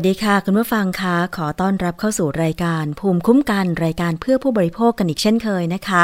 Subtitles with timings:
[0.00, 6.02] วัสดีค่ะ คุณผู้ฟังคะขอต้อนรับเข้าสู่รายการ ภูมิคุ้มกันรายการเพื่อผู้บริโภคกันอีกเช่นเคยนะคะ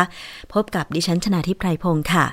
[0.55, 2.25] พบกับดิฉันชนาทิพไพรพงศ์ค่ะ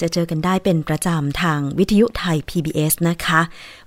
[0.00, 3.40] จะเจอกันได้เป็นประจำทางวิทยุไทย PBS นะคะ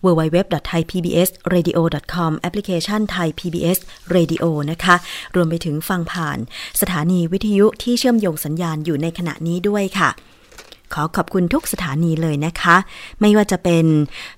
[0.06, 3.80] www.thaipbsradio.com แอปพลิเคชันไทย PBS
[4.16, 4.96] Radio นะคะ
[5.36, 6.38] รวมไปถึงฟังผ่าน
[6.82, 10.10] สถานีวิทยุที่เชื่อมโยงสัญญาณอยู่ในขณะนี้ด้วยค่ะ
[10.94, 12.76] ขอขอบคุณทุกสถานีเลยนะคะ
[13.22, 13.86] ไม่ว่าจะเป็น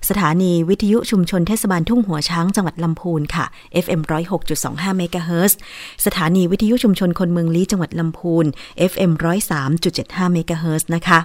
[0.08, 3.44] สถานีวิทยุชุมชนเทศบาลทุ่งหัวช้างจังหวัดลำพูนค่ะ
[3.84, 4.00] FM
[4.50, 5.58] 106.25เมกะเฮิรตซ์
[6.06, 8.44] สถานีวิทยุชุมชนคนเมืองลี้จังหวัดลำพูน
[8.92, 9.12] FM
[9.72, 11.20] 103.75เมกะเฮิรตซ์นะคะ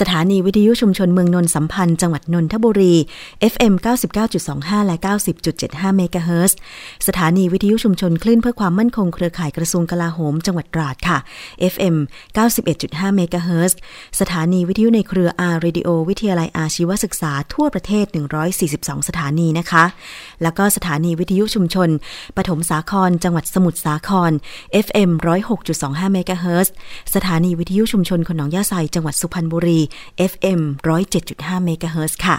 [0.00, 2.94] สถานีวิทยุชุมชนเมืองนนท์สัมพันธ์จังหวัดนนทบุรี
[3.52, 3.74] FM
[4.30, 4.96] 99.25 และ
[5.46, 6.56] 90.75 เมกะเฮิรตซ์
[7.06, 11.18] สถานีวิทยุชุมชนคลื่นเพื่อความมั่นคงเครือข่ายกระทรวงกลาโหม จังหวัดตราดค่ะ
[11.72, 11.96] FM
[12.56, 13.78] 91.5 เมกะเฮิรตซ์
[14.20, 18.06] สถานีวิทยุในเครือ R Radio วิทยาลัยอาชีวศึกษาทั่วประเทศ
[18.56, 19.84] 142 สถานีนะคะ
[20.42, 21.88] แล้วก็สถานีวิทยุชุมชน
[22.36, 24.32] ปฐมสาคร จังหวัดสมุทรสาคร
[24.86, 25.10] FM
[25.62, 26.72] 106.25 เมกะเฮิรตซ์
[27.14, 29.80] สถานีวิทยุชุมชนหนองหญ้าไซจังหวัดสุพรรณบุรี
[30.30, 30.60] FM
[31.12, 32.38] 107.5เมกะเฮิรตซ์ค่ะ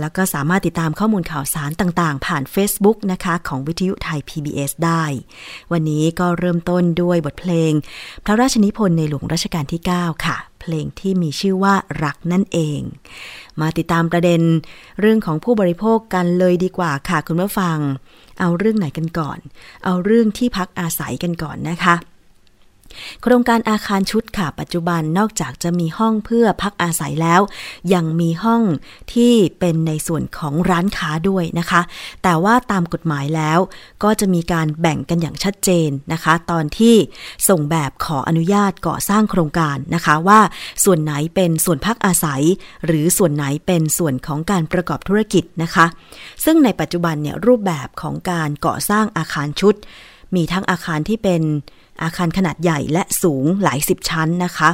[0.00, 5.04] แล้วก็สามารถติดตามข้อมูลข่าวสารต่างๆ ผ่าน Facebook นะคะ ของวิทยุไทย PBS ได้
[5.72, 7.72] วันนี้ก็เริ่มต้นด้วยบทเพลง
[8.24, 11.74] พระราชนิพนธ์ในหลวงรัชกาลที่ 9 ค่ะ เพลงที่มีชื่อว่า
[12.04, 12.80] รักนั่นเอง
[13.60, 14.42] มาติดตามประเด็น
[15.00, 17.78] เรื่องของผู้บริโภคกันเลยดีกว่าค่ะคุณผู้ฟัง
[18.40, 19.38] เอาเรื่องไหนกันก่อน
[19.84, 21.94] เอาเรื่องที่พักอาศัยกันก่อนนะคะ
[23.22, 27.40] โครงการอาคารชุดค่ะปัจจุบันนอกจากจะมีห้องเพื่อพักอาศัยแล้ว
[27.94, 28.62] ยังมีห้อง
[29.12, 31.82] ที่เป็นในส่วนของร้านค้าด้วยนะคะ
[32.22, 33.58] แต่ว่าตามกฎหมายแล้ว
[34.04, 36.94] ก็จะมีการแบ่งกันอย่างชัดเจนนะคะ ตอนที่
[37.48, 40.40] ส่งแบบขออนุญาตก่อสร้างโครงการนะคะว่า
[40.84, 42.42] ส่วนไหนเป็นส่วนพักอาศัย
[42.86, 45.86] หรือส่วนไหนเป็นส่วนของการประกอบธุรกิจนะคะ
[46.44, 49.74] ซึ่งในปัจจุบันเนี่ยรูปแบบของการก่อสร้างอาคารชุด
[50.36, 51.42] มีทั้งอาคารที่เป็น
[52.02, 54.70] อาคารขนาดใหญ่และสูงหลายสิบชั้นนะคะ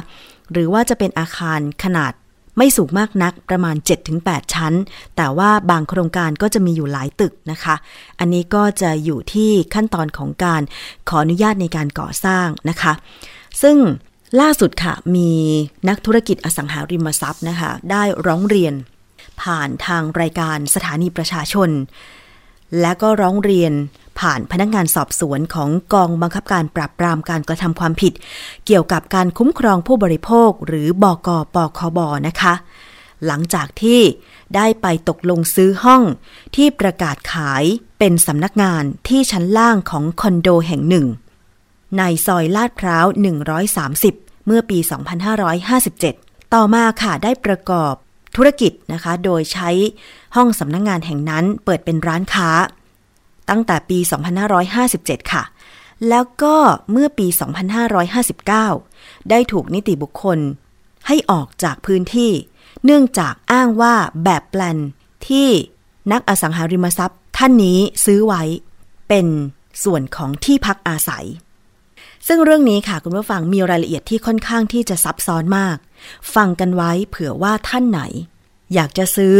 [0.51, 2.13] หรือว่าจะเป็นอาคารขนาด
[2.57, 3.75] ไม่สูงมากนักประมาณ
[4.15, 4.73] 7-8 ชั้น
[5.15, 7.75] แต่ว่าบางโครงการก็จะมีอยู่หลายตึกนะคะ
[8.19, 10.61] อันนี้ก็จะอยู่ที่ขั้นตอนของการ
[11.09, 12.93] ขออนุญาตในการก่อสร้างนะคะ
[13.61, 13.77] ซึ่ง
[14.41, 15.31] ล่าสุดค่ะมี
[15.89, 18.73] นักธุรกิจอสังหาริมทรัพย์นะคะ ได้ร้องเรียน
[19.41, 21.69] ผ่านทางรายการสถานีประชาชน
[22.79, 23.73] และก็ร้องเรียน
[24.19, 28.13] ผ่านพนักงานสอบสวนของกองบังคับการปราบปรามการกระทำความผิด
[28.65, 32.53] เกี่ยวกับการคุ้มครองผู้บริโภคหรือบอกปคบนะคะ
[33.25, 34.01] หลังจากที่
[34.55, 36.03] ได้ไปตกลงซื้อห้อง
[36.55, 37.63] ที่ประกาศขาย
[37.99, 41.05] เป็นสำนักงานที่ชั้นล่างของคอนโดแห่งหนึ่ง
[41.97, 43.05] ในซอยลาดพร้าว
[43.75, 44.77] 130 เมื่อปี
[45.85, 47.93] 2557 ต่อมาค่ะได้ประกอบ
[48.35, 49.69] ธุรกิจนะคะ โดยใช้
[50.35, 52.49] ห้องสำนักงงานแห่งนั้นเปิดเป็นร้านค้า
[53.49, 53.99] ตั้งแต่ปี
[54.65, 55.43] 2557 ค่ะ
[56.09, 56.55] แล้วก็
[56.91, 57.27] เมื่อปี
[58.07, 60.39] 2559 ได้ถูกนิติบุคคล
[61.07, 62.31] ให้ออกจากพื้นที่
[62.85, 64.77] เนื่องจากอ้างว่าแบบแปลน
[65.27, 65.47] ที่
[66.11, 68.43] นักอสังหาริมทรัพย์ ท่านนี้ซื้อไว้
[69.09, 69.27] เป็น
[69.83, 71.25] ส่วนของที่พักอาศัย
[72.27, 75.77] ซึ่งเรื่องนี้ค่ะคุณผู้ฟังมีรายละเอียดที่ค่อนข้างที่จะซับซ้อนมาก
[76.33, 78.01] ฟังกันไว้เผื่อว่าท่านไหน
[78.73, 79.37] อยากจะซื้อ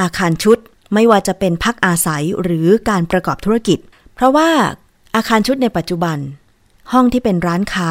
[0.00, 0.58] อาคารชุด
[0.94, 3.78] ไม่ว่าจะเป็นพักอาศัยหรือการประกอบธุรกิจ
[4.14, 4.50] เพราะว่า
[5.16, 6.18] อาคารชุดในปัจจุบัน
[6.92, 7.90] ห้องที่เป็นร้านค้า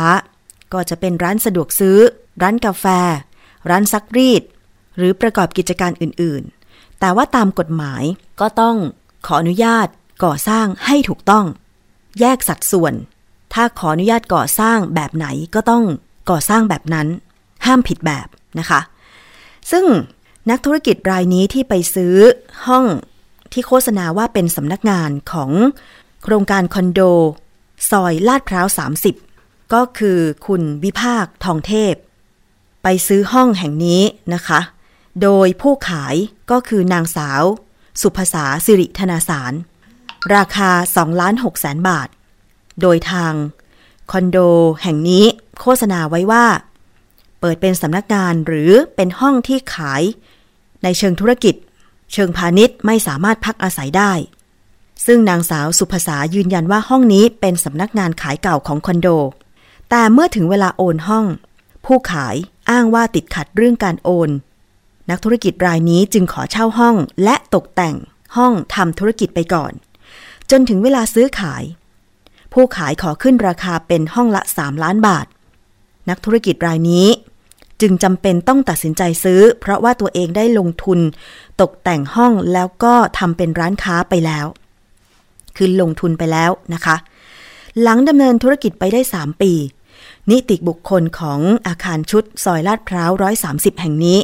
[0.74, 1.98] ก็จะเป็นร้านสะดวกซื้อ
[2.42, 2.86] ร้านกาแฟ
[3.70, 4.44] ร้านซักรีด
[4.98, 8.04] หรือประกอบกิจการอื่นๆ แต่ว่าตามกฎหมาย
[8.40, 8.76] ก็ต้อง
[9.26, 9.88] ขออนุญาต
[10.24, 11.46] ก่อสร้างให้ถูกต้อง
[12.20, 12.94] แยกสัดส่วน
[13.54, 15.84] ถ้าขออนุญาตก่อสร้างแบบไหนก็ต้อง
[16.30, 17.08] ก่อสร้างแบบนั้น
[17.66, 18.28] ห้ามผิดแบบ
[18.60, 18.80] นะคะ
[19.72, 19.86] ซึ่ง
[20.50, 22.16] นักธุรกิจรายนี้ที่ไปซื้อ
[22.68, 22.86] ห้อง
[23.52, 25.52] ที่โฆษณาว่าเป็นสำนักงานของ
[26.24, 27.02] โครงการคอนโด
[27.90, 28.68] ซอยลาดพร้าว
[29.20, 31.94] 30 ก็คือคุณวิภาคทองเทพ
[32.84, 34.02] ไปซื้อห้องแห่งนี้
[34.34, 34.60] นะคะ
[35.22, 36.16] โดยผู้ขาย
[36.52, 37.44] ก็คือนางสาว
[38.02, 39.54] สุภษาสิริธนาสาร
[40.36, 42.08] ราคา2ล้าน6แสนบาท
[42.82, 43.34] โดยทาง
[44.12, 44.38] คอนโด
[44.84, 45.26] แห่งนี้
[45.62, 46.46] โฆษณาไว้ว่า
[47.46, 50.02] ปิดเป็นสำนักงานหรือเป็นห้องที่ขาย
[50.84, 51.56] ในเชิงธุรกิจ
[52.14, 54.12] เชิงพาณิชย์ไม่สามารถพักอาศัยได้
[55.06, 59.08] ซึ่งนางสาวสุภษายืนยันว่าห้องนี้เป็นสำนักงานขายเก่าของคอนโด
[59.90, 61.26] แต่เมื่อถึงเวลาโอนห้อง
[61.86, 62.36] ผู้ขาย
[62.70, 64.30] อ้างว่าติดขัดเรื่องการโอน
[65.10, 67.96] นักธุรกิจรายนี้จึงขอเช่าห้องและตกแต่ง
[68.36, 69.74] ห้องทำธุรกิจไปก่อน
[70.52, 71.64] จนถึงเวลาซื้อขาย
[72.54, 75.26] ผู้ขายขอขึ้นราคาเป็นห้องละ 3 ล้านบาท
[76.10, 77.08] นักธุรกิจรายนี้
[77.82, 81.00] จึงจำเป็นต้องตัดสินใจซื้อ เพราะว่าตัวเองได้ลงทุน
[81.62, 84.46] ตกแต่งห้องแล้วก็ทำเป็นร้านค้าไปแล้ว
[85.58, 86.96] คือลงทุนไปแล้วนะคะ
[87.82, 89.54] หลังดำเนินธุรกิจไปได้ 3 ปี
[90.32, 93.12] นิติบุคคลของอาคารชุดซอยลาดพร้าว
[93.46, 94.20] 130 แห่งนี้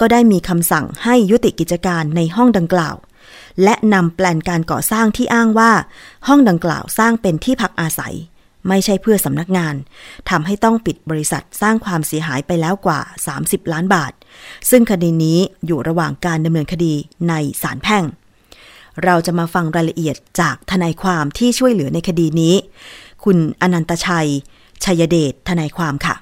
[0.00, 2.96] ก็ได้มีคำสั่งให้ยุติกิจการในห้องดังกล่าว
[3.62, 5.72] และนำแปลนการก่อสร้างที่อ้างว่า
[6.28, 8.14] ห้องดังกล่าวสร้างเป็นที่พักอาศัย
[8.68, 9.74] ไม่ใช่เพื่อสำนักงาน
[10.30, 13.00] ทำให้ต้องปิดบริษัทสร้างความเสียหายไปแล้วกว่า
[13.36, 14.12] 30 ล้านบาท
[14.70, 16.94] ซึ่งคดีนี้อยู่ระหว่างการดำเนินคดี
[17.28, 18.04] ในศาลแพ่ง
[19.04, 22.54] เราจะมาฟังรายละเอียดจากทนายความที่ช่วยเหลือในคดีนี้
[23.24, 24.28] คุณอนันตชัย
[24.84, 26.14] ชัยเดชทนายความค่ะ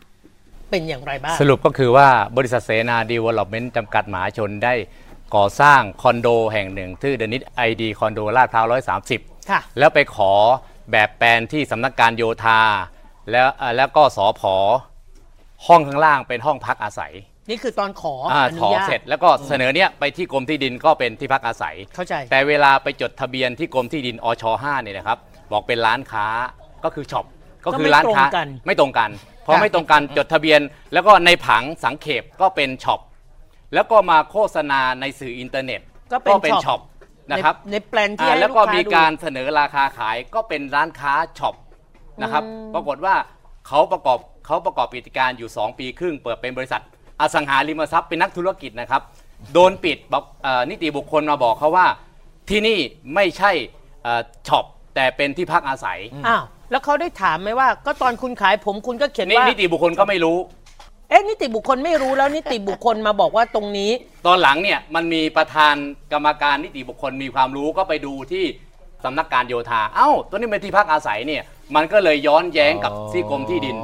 [0.70, 4.74] เป็นอย่างไรบ้าง สรุปก็คือว่าบริษัทเสนาดีเวล็อปเมนต์จำกัดมหาชนได้
[5.36, 8.66] ก่อสร้างคอนโดแห่งหนึ่งที่เดอะนิชไอดีคอนโดลาดพร้าว
[9.08, 10.32] 130 ค่ะ แล้วไปขอ
[10.92, 12.60] แบบแปลนที่สำนักการโยธา
[13.30, 14.54] แล้วเอ่อแล้วก็สอพอ
[15.66, 17.12] ห้องข้างล่างเป็นห้องพักอาศัย
[17.50, 25.18] นี่คือตอนขออ่าอนุขออนุญาตเสร็จแล้วก็เสนอเนี้ยไปที่กรมที่ดินก็เป็นที่พักอาศัย เข้าใจ แต่เวลาไปจดทะเบียนที่กรมที่ดินอช5เนี่ยนะครับ
[25.52, 26.26] บอกเป็นร้านค้า
[26.84, 27.26] ก็คือ shop
[27.66, 29.10] ก็คือร้านค้าก็ไม่ตรงกันไม่ตรงกัน
[29.46, 30.60] พอค่ะไม่ตรงกันจดทะเบียน
[30.92, 33.00] แล้วก็ในผังสังเขปก็เป็น shop
[33.74, 35.80] แล้วก็มาโฆษณาในสื่ออินเทอร์เน็ต
[36.12, 36.80] ก็เป็น shop
[37.30, 41.54] นะครับในในแปลนที่อ่าให้แล้วลูกก็ค้ามีดูการเสนอราคาขายก็เป็นร้านค้า shop
[42.22, 42.44] นะครับ
[42.74, 43.14] ปรากฏว่า
[43.66, 46.82] เขาประกอบเขาประกอบกิจการอยู่ 2 ปีครึ่ง เปิดเป็นบริษัท
[47.20, 49.02] อสังหาริมทรัพย์เป็นนักธุรกิจนะครับ
[49.52, 51.86] โดนปิดบอกเอ่อนิติบุคคลมาบอกเขาว่า
[52.48, 52.78] ที่นี่
[53.14, 53.50] ไม่ใช่
[54.02, 60.36] เอ่อช็อปแต่เป็นที่พักอาศัยอ้าวแล้วเขาได้ถามไหมว่า ก็ตอนคุณขายผมคุณก็เขียนนี่ว่านิติบุคคลก็ไม่รู้
[61.08, 63.90] เอ๊ะนิติบุคคลไม่รู้แล้วนิติบุคคลมาบอกว่าตรงนี้
[64.26, 65.74] ตอนหลังเนี่ยมันมีประธาน
[66.12, 68.44] กรรมการนิติบุคคลมีความรู้ก็ไปดูที่
[69.04, 71.42] สำนักการโยธา เอ้า ตัวนี้เป็นที่พักอาศัยเนี่ย
[71.74, 73.76] มันก็เลยย้อนแย้งกับที่กรมที่ดิน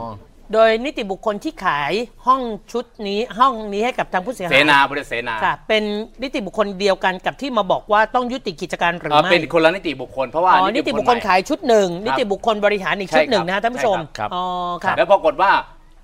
[0.53, 1.93] โดยนิติบุคคลที่ขาย
[2.27, 5.83] ห้องชุดนี้ห้องนี้ให้กับทางผู้เสียหายเสนาบริษัทเสนาค่ะเป็น
[6.23, 14.45] นิติบุคคลเดียวกันกับที่มาบอกว่าต้องยุติกิจการหรือเอ่อไม่เป็นคนละนิติบุคคลเพราะว่าอ๋อนิติบุคคลใหม่ ขายชุดหนึ่งครับนิติบุคคลบริหารอีกชุดหนึ่งนะฮะท่านผู้ชมใช่ครับ อ๋อ
[14.85, 15.51] ค่ะ แล้วปรากฏว่า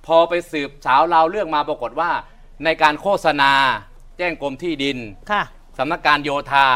[0.07, 2.11] พอไปสืบสาวราวเรื่องมาปรากฏว่า
[2.64, 3.52] ในการโฆษณา
[4.19, 4.99] แจ้งกรมที่ดิน
[5.30, 5.42] ค่ะ
[5.78, 6.66] สำนักการโยธา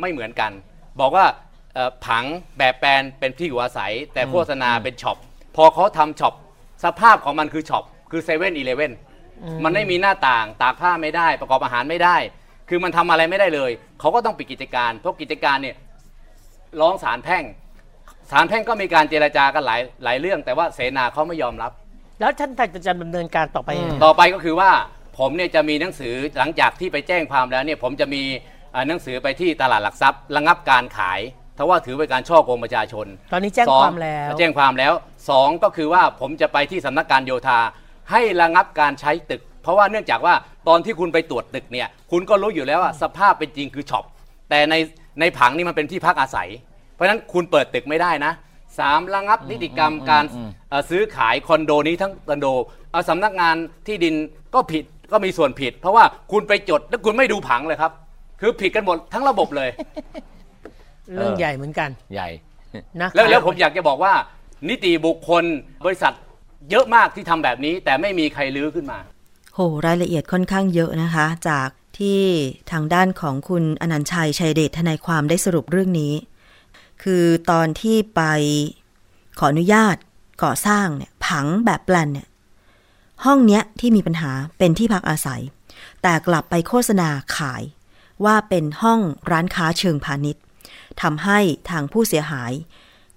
[0.00, 0.52] ไม่เหมือนกัน
[1.00, 1.26] บอกว่า
[1.74, 2.24] เอ่อผัง
[2.58, 5.16] แบบแปลนเป็นที่อยู่อาศัย แต่โฆษณาเป็น shop
[5.56, 6.34] พอเขาทำ shop
[6.84, 8.92] สภาพของมันคือ shopคือเซเว่นอีเลเว่น
[9.64, 12.16] มันไม่มีหน้าต่างตากผ้าไม่ได้ ประกอบอาหารไม่ได้
[12.68, 13.70] คือมันทำอะไรไม่ได้เลย
[14.00, 15.76] เขาก็ต้องปิดกิจการ เพราะกิจการเนี่ย
[16.80, 17.44] ร้องศาลแพ่ง
[18.30, 21.72] ศาลแพ่งก็มีการเจรจากันหลายหลายเรื่อง แต่ว่าเสนาเขาไม่ยอมรับ
[22.22, 22.50] แล้วท่าน
[22.86, 24.70] จะดำเนินการต่อไปยังไง ต่อไปก็คือว่า
[25.18, 28.22] ผมเนี่ยจะมีหนังสือหลังจากที่ไปแจ้งความแล้วเนี่ยผมจะมี
[28.72, 31.20] เอ่อหนังสือไปที่ตลาดหลักทรัพย์ระงับการขาย
[31.56, 34.92] เพราะว่าถือเป็นการช่อโกงประชาชนตอนนี้แจ้งสอความแล้ว แจ้งความแล้ว
[35.30, 37.58] สองก็คือว่าผมจะไปที่สำนักการโยธา
[38.10, 40.34] ให้ระงับการใช้ตึก เพราะว่าเนื่องจากว่า
[40.68, 44.04] ตอนที่คุณไปตรวจตึกเนี่ยคุณก็รู้อยู่แล้วว่าสภาพเป็นจริงคือช็อป
[44.50, 44.74] แต่ใน
[45.20, 46.48] ในผังนี่มันเป็นที่พักอาศัย
[46.92, 48.32] เพราะฉะนั้นคุณเปิดตึกไม่ได้นะ
[48.78, 50.24] สามระงับนิติกรรมการ
[50.70, 52.46] เอ่อซื้อขายคอนโดนี้ทั้งคอนโด
[52.92, 54.14] เอาสำนักงานที่ดิน
[54.54, 57.92] ก็ผิดก็มีส่วนผิด เพราะว่าคุณไปจดแล้วคุณไม่ดูผังเลยครับ
[58.40, 59.70] คือผิดกันหมดทั้งระบบเลย
[61.14, 62.28] เรื่องใหญ่เหมือนกันใหญ่
[63.00, 64.12] นะแล้วแล้วผมอยากจะบอกว่า
[64.68, 65.44] นิติบุคคล
[65.84, 66.12] บริษัท
[66.70, 68.98] เยอะมากที่ทำแบบนี้ แต่ไม่มีใครลื้อขึ้นมา
[69.54, 72.20] โหรายละเอียดค่อนข้างเยอะนะคะ จากที่
[72.72, 76.12] ทางด้านของคุณอนันต์ชัยชัยเดชทนายความได้สรุปเรื่องนี้
[77.02, 78.22] คือตอนที่ไป
[79.38, 79.96] ขออนุญาต
[80.42, 82.28] ก่อสร้างเนี่ยผังแบบแปลนเนี่ย
[83.24, 85.42] ห้องเนี้ยที่มีปัญหาเป็นที่พักอาศัย
[86.02, 87.62] แต่กลับไปโฆษณาขาย
[88.24, 90.42] ว่าเป็นห้องร้านค้าเชิงพาณิชย์
[91.02, 91.38] ทำให้
[91.70, 92.52] ทางผู้เสียหาย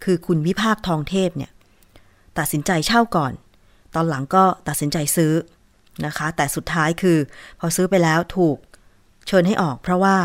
[0.04, 1.52] คือคุณวิภาคทองเทพเนี่ย
[2.38, 3.34] ตัดสินใจเช่าก่อน
[3.96, 5.34] ตอนหลังก็ตัดสินใจซื้อ
[6.06, 7.18] นะคะ แต่สุดท้ายคือ
[7.60, 8.58] พอซื้อไปแล้วถูก
[9.28, 10.18] เชิญให้ออกเพราะว่า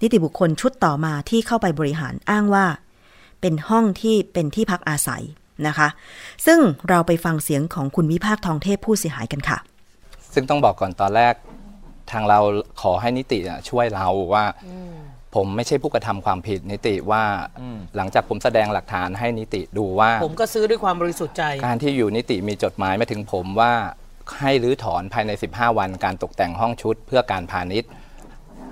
[0.00, 2.66] นิติบุคคลชุดต่อมาที่เข้าไปบริหารอ้างว่า
[3.40, 5.22] เป็นห้องที่เป็นที่พักอาศัย
[5.66, 5.88] นะคะ
[6.46, 6.58] ซึ่ง
[6.88, 9.58] เราไปฟังเสียงของคุณวิภาคทองเทพผู้เสียหายกันค่ะ
[10.34, 11.34] ซึ่งต้องบอกก่อนตอนแรก
[12.10, 12.38] ทางเรา
[12.82, 14.44] ขอให้นิติอะช่วยเราว่า
[15.34, 17.22] ผมไม่ใช่ผู้กระทำความผิดนิติว่า
[17.96, 23.72] หลังจากผมแสดงหลักฐานให้นิติดูว่า ผมก็ซื้อด้วยความบริสุทธิ์ใจ การที่อยู่นิติมีจดหมายมาถึงผมว่า
[24.40, 27.90] ให้รื้อถอนภายใน 15 วันการตกแต่งห้องชุดเพื่อการพาณิชย์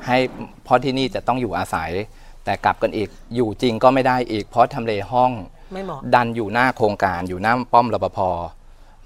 [0.07, 0.19] ให้
[0.65, 1.91] เพราะที่นี่จะต้องอยู่อาศัย
[2.45, 5.33] แต่กลับกันอีกอยู่จริงก็ไม่ได้อีก เพราะทำเลห้อง
[5.73, 8.19] ไม่เหมาะดันอยู่หน้าโครงการอยู่หน้าป้อมรปภ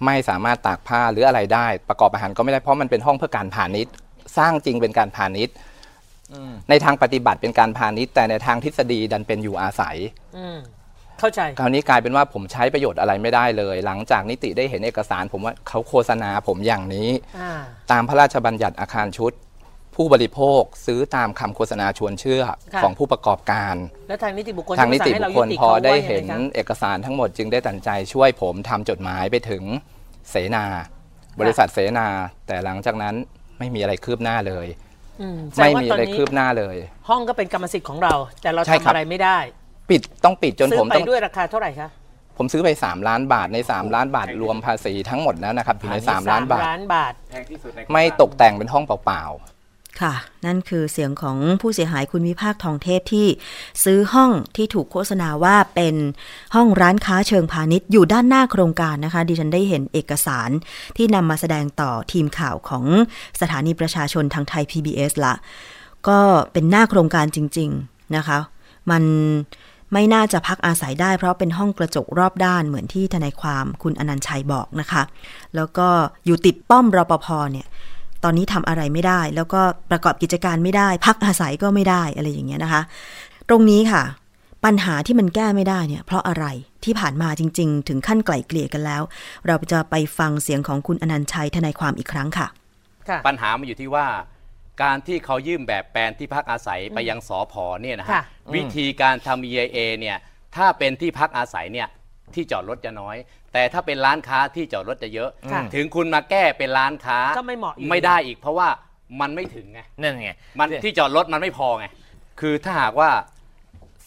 [0.05, 3.93] ไม่สามารถตากผ้าหรืออะไรได้ ประกอบอาหารก็ไม่ได้เพราะมันเป็นห้องเพื่อการพาณิชย์
[4.39, 5.55] สร้างจริงเป็นการพาณิชย์
[6.71, 9.97] ในทางปฏิบัติเป็นการพาณิชย์ แต่ในทางทฤษฎีดันเป็นอยู่อาศัย
[10.37, 10.59] อืม
[11.19, 17.53] เข้าใจ คราวนี้กลายเป็นว่าผมใช้ประโยชน์อะไรไม่ได้เลย หลังจากนิติได้เห็นเอกสาร ผมว่าเขาโฆษณาผมอย่างนี้ อ่า
[17.93, 19.33] ตามพระราชบัญญัติอาคารชุด
[19.97, 22.43] ผู้บริโภคซื้อตามคำโฆษณาชวนเชื่อ
[22.75, 23.77] ค่ะของผู้ประกอบการ
[24.09, 29.63] แล้วทางนิติบุคคลทางนิติที่บุมาคสั่คงลให้พอรายุติได้ขาว่าเห็นยังงคะเอกสารทั้งหมดจึงได้ตัดสินใจช่วยผมทำจดหมายไปถึง
[30.31, 30.65] เสนา
[31.41, 32.09] บริษัทเสนา
[32.47, 33.15] แต่หลังจากนั้น
[33.59, 34.67] ไม่มีอะไรคืบหน้าเลย
[35.21, 36.77] อืมแสดไม่งว่ามีตอนอะไรนี้คืบหน้าเลย
[37.09, 39.39] ห้องก็เป็นกรรมสิทธิ์ของเรา แต่เราใช่ทำครับอะไรไม่ได้
[39.91, 41.89] ปิดต้องปิดจนซื้อผมไปต้องด้วยราคาเท่าไหร่คะ
[42.39, 49.25] ผมซื้อไป 3 ล้านบาทใน 3 ล้านบาทรวมภาษีทั้งหมดแล้วนะครับอยู่ใน 3 ล้านบาทล้านบาทแพงที่สุดในไม่ตกแต่งเป็นห้องเปล่า
[50.03, 50.15] ค่ะ
[50.47, 53.27] นั่นคือเสียงของผู้เสียหายคุณวิภาคทองเทพที่
[53.85, 55.95] ซื้อห้องที่ถูกโฆษณาว่าเป็น
[56.55, 60.51] ห้องร้านค้าเชิงพาณิชย์อยู่ด้านหน้าโครงการนะคะ ดิฉันได้เห็นเอกสาร
[60.97, 62.85] ที่นำมาแสดงต่อทีมข่าวของ
[63.41, 65.35] สถานีประชาชนทางไทย PBS ละ
[66.09, 66.21] ก็
[66.53, 68.39] เป็นหน้าโครงการจริง ๆนะคะ
[68.91, 69.03] มัน
[69.93, 75.03] ไม่น่าจะพักอาศัยได้เพราะเป็นห้องกระจกรอบด้านเหมือนที่ทนายความคุณอนันชัยบอกนะคะ
[75.57, 75.89] แล้วก็
[76.27, 77.67] อยู่ติดป้อมรปภเนี่ย
[78.25, 82.83] ตอนนี้ทำอะไรไม่ได้ แล้วก็ประกอบกิจการไม่ได้ พักอาศัยก็ไม่ได้อะไรอย่างเงี้ยนะคะ
[83.49, 84.03] ตรงนี้ค่ะ
[84.65, 86.45] ปัญหาที่มันแก้ไม่ได้เนี่ย เพราะอะไร
[86.85, 89.03] ที่ผ่านมาจริง ๆ ถึงขั้นไกล่เกลี่ยกันแล้ว
[89.47, 92.47] เราจะไปฟังเสียงของคุณอนันต์ชัยทนายความอีกครั้งค่ะ
[93.09, 94.07] ค่ะปัญหามันอยู่ที่ว่า
[94.83, 98.23] การที่เขายื่นแบบแปลนที่พักอาศัยไปยังสอพอเนี่ยนะฮะค่ะ
[98.55, 100.17] วิธีการทำ EIA เนี่ย
[100.57, 101.89] ถ้าเป็นที่พักอาศัยเนี่ย
[102.35, 103.17] ที่จอดรถจะน้อย
[103.53, 108.69] แต่ถ้าเป็นร้านค้าที่จอดรถจะเยอะ ค่ะ ถึงคุณมาแก้เป็นร้านค้าก็ไม่เหมาะอยู่ไม่ได้อีก เพราะว่า
[109.21, 111.87] มันไม่ถึงไง นั่นไง มันที่จอดรถมันไม่พอไง
[112.41, 113.11] คือถ้าหากว่า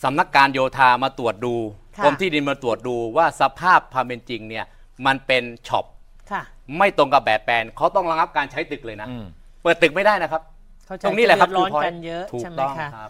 [0.04, 1.56] สำนักการโยธามาตรวจดู
[1.98, 4.66] ค่ะ กรมที่ดินมาตรวจดูว่าสภาพความเป็นจริงเนี่ย
[5.06, 5.86] มันเป็นช็อป
[6.32, 6.42] ค่ะ
[6.78, 9.26] ไม่ตรงกับแบบแปลนเขาต้องระงับการใช้ตึกเลยนะ อืม
[9.64, 10.42] เปิดตึกไม่ได้นะครับ
[10.88, 13.10] เข้าใจตรงนี้แหละครับจเดือดร้อนคือ point กันเยอะถูกใช่ไหมต้องคะ ครับ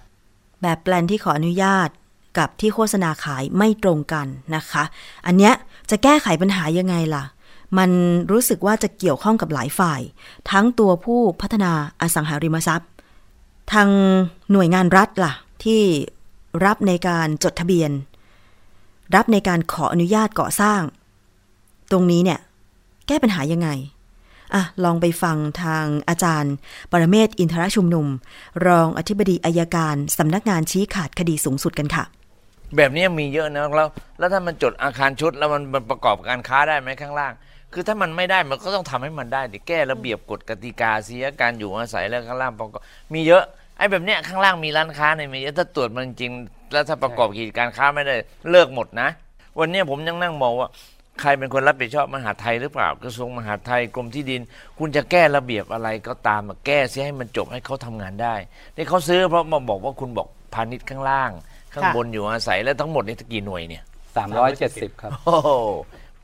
[0.61, 1.89] แบบแปลนที่ขออนุญาต
[2.37, 4.83] กับที่โฆษณาขายไม่ตรงกันนะคะ
[5.25, 5.53] อันเนี้ย
[5.89, 7.23] จะแก้ไขปัญหายังไงล่ะ
[7.77, 7.89] มัน
[8.31, 10.01] รู้สึกว่าจะเกี่ยวข้องกับหลายฝ่าย
[10.51, 11.71] ทั้งตัวผู้พัฒนา
[12.01, 12.89] อสังหาริมทรัพย์
[13.73, 13.89] ทาง
[14.51, 15.33] หน่วยงานรัฐล่ะ
[15.63, 15.81] ที่
[16.65, 17.91] รับในการจดทะเบียน
[19.15, 20.81] รับในการขออนุญาตก่อสร้าง
[21.91, 22.39] ตรงนี้เนี่ย
[23.07, 23.69] แก้ปัญหายังไง
[24.53, 26.53] อะลองไปฟังทางอาจารย์
[26.91, 28.07] ปรเมศอินทรชุมนุม
[28.67, 32.03] รองอธิบดีอายการ สำนักงานชี้ขาดคดีสูงสุดกันค่ะ
[32.75, 33.87] แบบนี้มีเยอะนะแล้ว
[34.19, 37.33] แล้วถ้ามันจดอาคารชุดแล้วมันมันประกอบการค้าได้ไหมข้างล่าง
[37.73, 42.81] คือถ้ามันไม่ได้มันก็ต้องทำให้มันได้ดิแก้ระเบียบกฎกติกาเสียการอยู่อาศัยแล้วข้างล่างประกอบ
[43.13, 43.43] มีเยอะ
[43.77, 46.31] ไอ้แบบเนี้ยข้างล่างมีร้านค้าเนี่ยมีเยอะถ้าตรวจมันจริง
[46.71, 48.15] แล้วถ้าประกอบกิจการค้าไม่ได้
[48.51, 49.09] เลิกหมดนะ
[49.59, 50.69] วันนี้ผมยังนั่งมองว่า
[51.21, 54.41] ใครเป็นคนรับผิดชอบมหาไทยหรือเปล่ากระทรวงมหาไทยกรมที่ดิน
[54.77, 58.35] คุณจะแก้ระเบียบอะไรก็ตามมาแก้เสียให้มันจบให้เขาทำงานได้
[58.75, 61.31] นี่เขาซื้อเพราะมาบอกว่าคุณบอกพาณิชย์ข้างล่าง
[61.73, 63.83] ข้างค่ะบนอยู่อาศัยแล้วทั้งหมดนี่กี่หน่วยเนี่ย
[64.41, 65.49] 370ครับ โอ้โห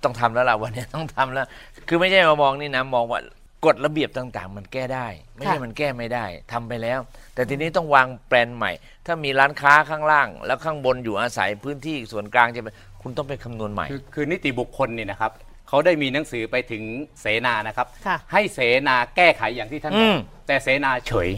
[0.04, 1.48] ต้องทำแล้วล่ะวันนี้ต้องทำแล้ว
[1.88, 3.20] คือไม่ใช่มามองนี่นะมองว่า
[3.66, 7.00] กฎระเบียบต่างๆ มันแก้ได้ ไม่ใช่ค่ะมันแก้ไม่ได้ทำไปแล้ว
[7.36, 8.72] แต่ทีนี้ต้องวางแปลนใหม่
[9.06, 15.32] ถ้ามีร้านค้าข้างล่าง แล้วข้างบนอยู่อาศัยพื้นที่ส่วนกลางจะเป็นคุณต้องไปคำนวณใหม่คือคือนิติบุคคลเนี่ยนะครับ
[15.70, 16.84] เขาได้มีหนังสือไปถึง
[17.22, 21.30] เสนานะครับค่ะให้เสนาแก้ไขอย่างที่ท่านบอือกมแต่เสนาเฉย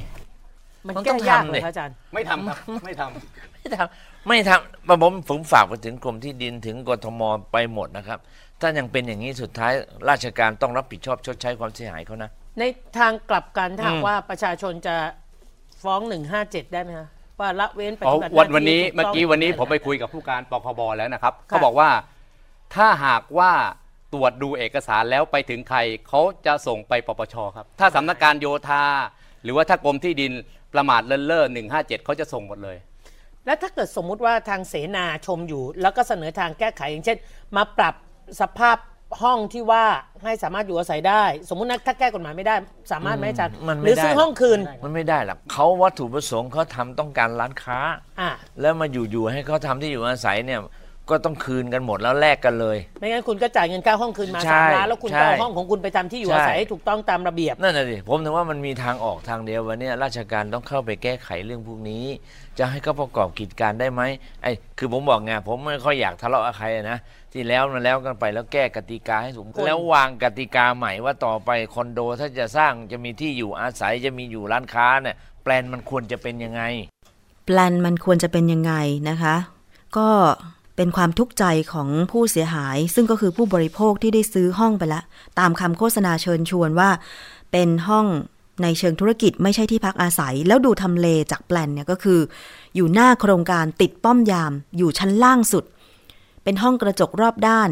[0.87, 8.19] มันมันแก้ต้องยากทำเลเลยยครับอาจารย์ ไม่ทำครับไม่ทำ ไม่ทำไม่ทำผมผมฝากไปถึงกรมที่ดินถึงกทมไปหมดนะครับ
[8.61, 9.73] ถ้ายังเป็นอย่างนี้สุดท้าย
[10.09, 12.63] ราชการต้องรับผิดชอบชดใช้ความเสียหายเขานะ ใน
[12.97, 14.95] ทางกลับกันถ้าหากอืมว่าประชาชนจะ
[15.83, 17.07] ฟ้องหนึ่งห้าเจ็ดได้ไหมคะ
[17.39, 21.89] ว่าละเว้นปอ๋อฏิบัติหวันน้าที่วันนี้ถูเมื่อต้งกี้วันนี้ถูผมไปคุยกับผู้การปคบแล้วนะครับค่ะเขาบอกว่า
[22.75, 23.51] ถ้าหากว่า
[24.13, 28.83] ตรวจดูเอกสารแล้วไปถึงใครเขาจะส่งไปปปชครับ ถ้าสำนักการโยธา
[29.43, 30.31] หรือว่าถ้ากรมที่ดิน
[30.73, 32.77] ประมาทเลินเล่อหนึ่งห้าเจ็ดเขาจะส่งหมดเลย
[33.47, 37.17] แล้วถ้าเกิดสมมุติว่าทางเสนาชมอยู่ แล้วก็เสนอทางแก้ไขอย่างเช่น
[37.55, 37.95] มาปรับ
[38.41, 38.77] สภาพ
[39.21, 39.85] ห้องที่ว่า
[40.23, 42.55] ให้สามารถอยู่อาศัยได้ สมมุตินะถ้าแก้กฎหมายไม่ได้
[42.91, 47.79] สามารถไหมอาจารย์มันหไม่รือได้ซื้อห้องคืน มันไม่ได้หรอกเขาวัตถุประสงค์เขาทำต้องการร้านค้า
[48.19, 48.29] อ่า
[48.61, 50.59] แล้วมาอยู่ๆให้เขาทำที่อยู่อาศัยเนี่ย
[51.09, 62.05] ก็ต้องคืนกันหมดแล้วแลกกันเลย ไม่งั้นคุณก็จ่ายเงินค่าห้องคืนมาใช่สามล้านแล้วคุณใช่ก็เอาห้องของคุณไปทำที่อยู่อาศัยใช่ ให้ถูกต้องตามระเบียบ นั่นน่ะสิผมถึงว่ามันมีทางออกทางเดียววันนี้ราชการต้องเข้าไปแก้ไขเรื่องพวกนี้
[62.59, 64.01] จะให้เขาประกอบกิจการได้ไหม
[64.43, 66.99] ไอ้คือผมบอกไงผมไม่ค่อยอยากทะเลาะกับใครนะ
[67.33, 76.61] ที่แล้วมันแล้วกันไปแล้วแก้กติกาให้สมคนแล้ววางกติกาใหม่ว่าต่อไปคอนโดถ้าจะสร้างจะมีที่อยู่อาศัยจะมีอยู่ร้านค้าเนี่ยแปลนมันควรจะเป็นยังไง
[77.45, 78.73] แปลนมันควรจะเป็นยังไง
[79.09, 79.35] นะคะ
[79.97, 80.07] ก็
[80.77, 85.03] เป็นความทุกข์ใจของผู้เสียหาย ซึ่งก็คือผู้บริโภคที่ได้ซื้อห้องไปแล้ว
[85.39, 86.89] ตามคำโฆษณาเชิญชวนว่า
[87.51, 88.05] เป็นห้อง
[88.63, 92.19] ในเชิงธุรกิจไม่ใช่ที่พักอาศัย แล้วดูทำเลจากแปลนเนี่ยก็คือ
[92.75, 95.63] อยู่หน้าโครงการติดป้อมยาม อยู่ชั้นล่างสุด
[96.43, 97.69] เป็นห้องกระจกรอบด้าน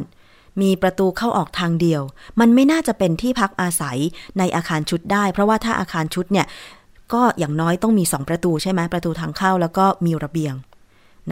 [0.61, 2.01] มีประตูเข้าออกทางเดียว
[2.39, 3.97] มันไม่น่าจะเป็นที่พักอาศัย
[4.37, 6.47] ในอาคารชุดได้ เพราะว่าถ้าอาคารชุดเนี่ย
[7.13, 10.53] ก็อย่างน้อยต้องมี 2 ประตูใช่ไหมประตูทางเข้าแล้วก็มีระเบียง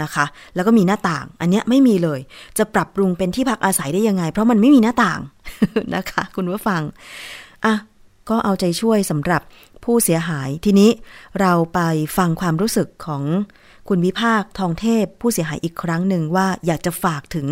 [0.01, 0.25] นะคะ
[0.55, 2.19] แล้วก็มีหน้าต่าง อันเนี้ยไม่มีเลย
[2.57, 5.19] จะปรับปรุงเป็นที่พักอาศัยได้ยังไง เพราะมันไม่มีหน้าต่าง
[5.95, 6.81] นะคะ คุณผู้ฟัง
[7.65, 7.73] อะ
[8.29, 9.41] ก็เอาใจช่วยสำหรับ
[9.83, 10.89] ผู้เสียหาย ทีนี้
[11.39, 11.79] เราไป
[12.17, 13.23] ฟังความรู้สึกของ
[13.89, 17.45] คุณวิภาคทองเทพ ผู้เสียหายอีกครั้งหนึ่งว่าอยากจะฝากถึง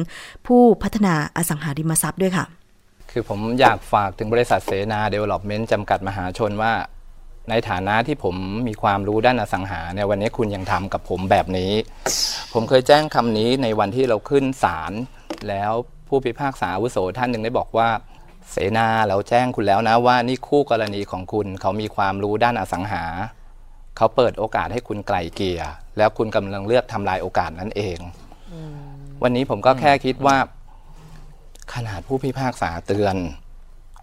[0.47, 2.45] ผู้พัฒนาอสังหาริมทรัพย์ด้วยค่ะ
[3.11, 6.73] คือผมอยากฝากถึงบริษัทเสนาเดเวล็อปเมนต์จำกัดมหาชนว่า
[7.49, 8.35] ในฐานะที่ผม
[8.67, 11.71] มีความรู้ด้านอสังหาเนี่ยวันนี้คุณยังทำกับผมแบบนี้
[12.53, 14.93] ผมเคยแจ้งคำนี้ในวันที่เราขึ้นศาล
[15.49, 15.71] แล้ว
[16.07, 17.89] ผู้พิพากษาอาวุโสท่านหนึ่งได้บอกว่า
[18.51, 23.03] เสนาเราแจ้งคุณแล้วนะว่านี่คู่กรณีของคุณเขามีความรู้ด้านอสังหา
[23.97, 25.61] เขาเปิดโอกาสให้คุณไกลเกลี่ย
[25.97, 27.97] แล้วคุณกำลังเลือกทำลายโอกาสนั้นเอง
[29.23, 30.37] วันนี้ผมก็แค่คิดว่า
[31.73, 33.15] ขนาดผู้พิพากษาเตือน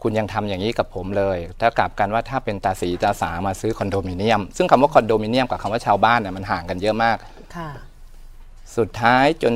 [0.03, 7.17] คุณยังทำอย่างนี้กับผมเลย ถ้ากลับกันว่าถ้าเป็นตาสีตาสามาซื้อคอนโดมิเนียม ซึ่งคำว่าคอนโดมิเนียมกับคำว่าชาวบ้านเนี่ยมันห่างกันเยอะมาก
[7.57, 7.71] ค่ะ
[8.77, 9.55] สุดท้ายจน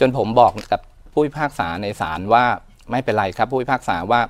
[0.00, 0.80] จนผมบอกกับ
[1.12, 2.44] ผู้พิพากษาในศาลว่า
[2.90, 4.20] ไม่เป็นไรครับผู้พิพากษาว่า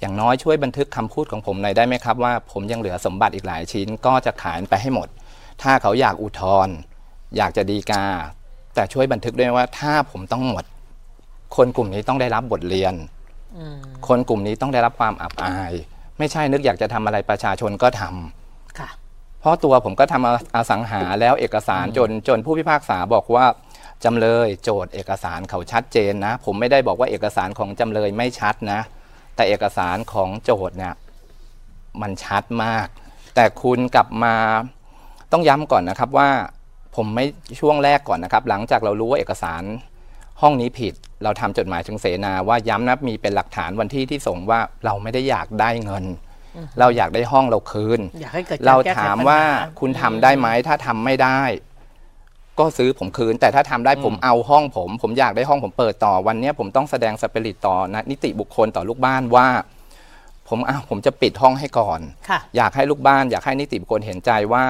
[0.00, 5.08] อย่างน้อยช่วยบันทึกคำพูดของผมหน่อยได้ไหมครับว่าผมยังเหลือสมบัติอีกหลายชิ้นก็จะขายไปให้หมด
[5.62, 6.74] ถ้าเขาอยากอุทธรณ์
[7.36, 8.04] อยากจะดีกา
[8.74, 10.64] แต่ช่วยบันทึกด้วยว่าถ้าผมต้องหมด
[11.56, 12.94] คนกลุ่มนี้ต้องได้รับบทเรียน
[14.08, 15.72] คนกลุ่มนี้ต้องได้รับความอับอาย
[16.18, 18.90] ไม่ใช่นึกอยากจะทำอะไรประชาชนก็ทำค่ะ
[19.40, 23.46] เพราะตัวผมก็ทำอาอสังหาแล้วเอกสารจนจนผู้พิพากษาบอกว่า
[24.04, 28.80] จำเลยโจทย์เอกสารเขาชัดเจนนะ ผมไม่ได้บอกว่าเอกสารของจำเลยไม่ชัดนะ
[29.36, 30.94] แต่เอกสารของโจทย์เนี่ย
[32.02, 32.86] มันชัดมาก
[33.34, 34.34] แต่คุณกลับมา
[35.32, 36.28] ต้องย้ำก่อนนะครับว่า
[36.96, 37.24] ผมไม่
[37.60, 39.62] ช่วงแรกก่อนนะครับ หลังจากเรารู้ว่าเอกสาร
[40.42, 40.94] ห้องนี้ผิด
[41.24, 46.04] เราทำจดหมายถึงเสนาว่าย้ำนะมีเป็นหลักฐานวันที่ที่ส่งว่าเราไม่ได้อยากได้เงิน
[46.80, 49.40] เราอยากได้ห้องเราคืนอยากให้เกิดกเราแก้ไขถามปัญหว่า
[49.80, 51.40] คุณทำได้ไหมถ้าทำไม่ได้
[52.58, 59.46] ก็ซื้อผมคืน แต่ถ้าทำได้ผมเอาห้องผม ผมอยากได้ห้องผมเปิดต่อวันเนี้ยผมต้องแสดงสปิริตต่อนะนิติบุคคลต่อลูกบ้านว่า
[60.48, 64.64] ผมอ้าวผมจะปิดห้องให้ก่อนค่ะอยากให้ลูกบ้าน อยากให้นิติบุคคลเห็นใจว่า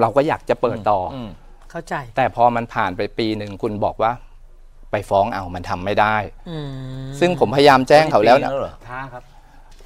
[0.00, 1.28] เราก็อยากจะเปิดต่ออม
[1.70, 4.12] เข้าใจ แต่พอมันผ่านไปปีหนึ่งคุณบอกว่า
[4.92, 6.16] ไปฟ้องเอามันทำไม่ได้
[6.50, 6.68] อืม
[7.20, 9.22] ซึ่งผมพยายามแจ้งเขาแล้วนะปีนึงเหรอ ท้าครับ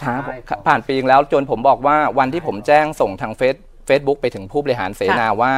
[0.03, 5.53] ท้าใช่ผ่านปีนึงแล้วจนผมบอกว่าวันที่ผมแจ้งส่งทางเฟซเฟซบุ๊กไปถึงผู้บริหารเสนาว่า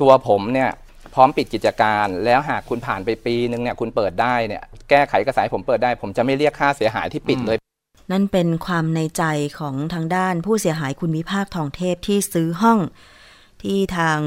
[0.00, 0.70] ตัวผมเนี่ย
[1.14, 7.58] พร้อมปิดกิจการแล้วหากคุณผ่านไปปีนึงเนี่ยคุณเปิดได้เนี่ยแก้ไขเอกสารให้ผมเปิดได้ ผมจะไม่เรียกค่าเสียหายที่ปิดเลย
[8.12, 9.24] นั่นเป็นความในใจ
[9.58, 12.78] ของทางด้านผู้เสียหายคุณวิภาคทองเทพที่ซื้อห้อง
[13.62, 14.18] ที่ทาง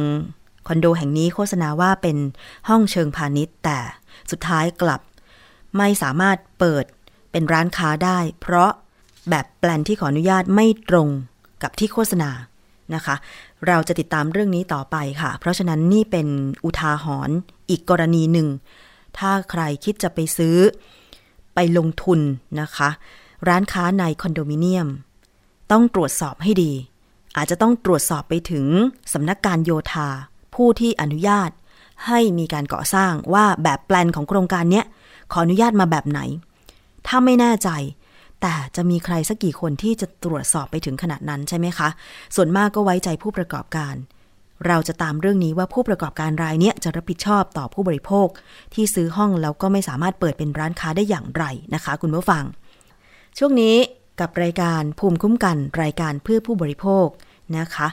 [0.67, 2.17] คอนโดแห่งนี้โฆษณาว่าเป็น
[2.69, 3.79] ห้องเชิงพาณิชย์ แต่
[4.31, 5.01] สุดท้ายกลับ
[5.77, 6.85] ไม่สามารถเปิด
[7.31, 8.71] เป็นร้านค้าได้ เพราะ
[9.29, 11.09] แบบแปลนที่ขออนุญาตไม่ตรง
[11.61, 12.31] กับที่โฆษณา
[12.95, 13.15] นะคะ
[13.67, 16.27] เราจะติดตามเรื่องนี้ต่อไปค่ะ เพราะฉะนั้นนี่เป็น
[16.65, 17.37] อุทาหรณ์
[17.69, 18.47] อีกกรณีหนึ่ง
[19.17, 20.57] ถ้าใครคิดจะไปซื้อ
[21.55, 22.19] ไปลงทุน
[22.61, 22.89] นะคะ
[23.47, 24.87] ร้านค้าในคอนโดมิเนียม
[25.71, 26.71] ต้องตรวจสอบให้ดี
[27.37, 28.65] อาจจะต้องตรวจสอบไปถึง
[29.13, 30.09] สำนักการโยธา
[30.55, 31.49] ผู้ที่อนุญาต
[32.07, 34.85] ให้มีการก่อสร้างว่าแบบแปลนของโครงการเนี้ย
[35.31, 36.19] ขออนุญาตมาแบบไหน
[37.07, 37.69] ถ้าไม่แน่ใจ
[38.41, 41.89] แต่จะมีใครสักกี่คนที่จะตรวจสอบไปถึงขนาดนั้นใช่ไหมคะ
[42.35, 43.95] ส่วนมากก็ไว้ใจผู้ประกอบการ
[44.67, 48.27] เราจะตามเรื่องนี้ว่าผู้ประกอบการรายเนี้ยจะรับผิดชอบต่อผู้บริโภค
[48.73, 52.43] ที่ซื้อห้องแล้วก็ไม่สามารถเปิดเป็นร้านค้าได้อย่างไรนะคะ คุณผู้ฟัง
[53.37, 53.75] ช่วงนี้
[54.19, 57.07] กับรายการภูมิคุ้มกันรายการเพื่อผู้บริโภค
[57.57, 57.87] นะคะ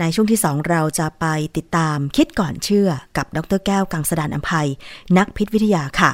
[0.00, 4.68] ในช่วงที่ 2 เราจะไปติดตามคิดก่อนเชื่อกับดรแก้วกังสดานอภัย
[5.16, 6.12] นักพิษวิทยาค่ะ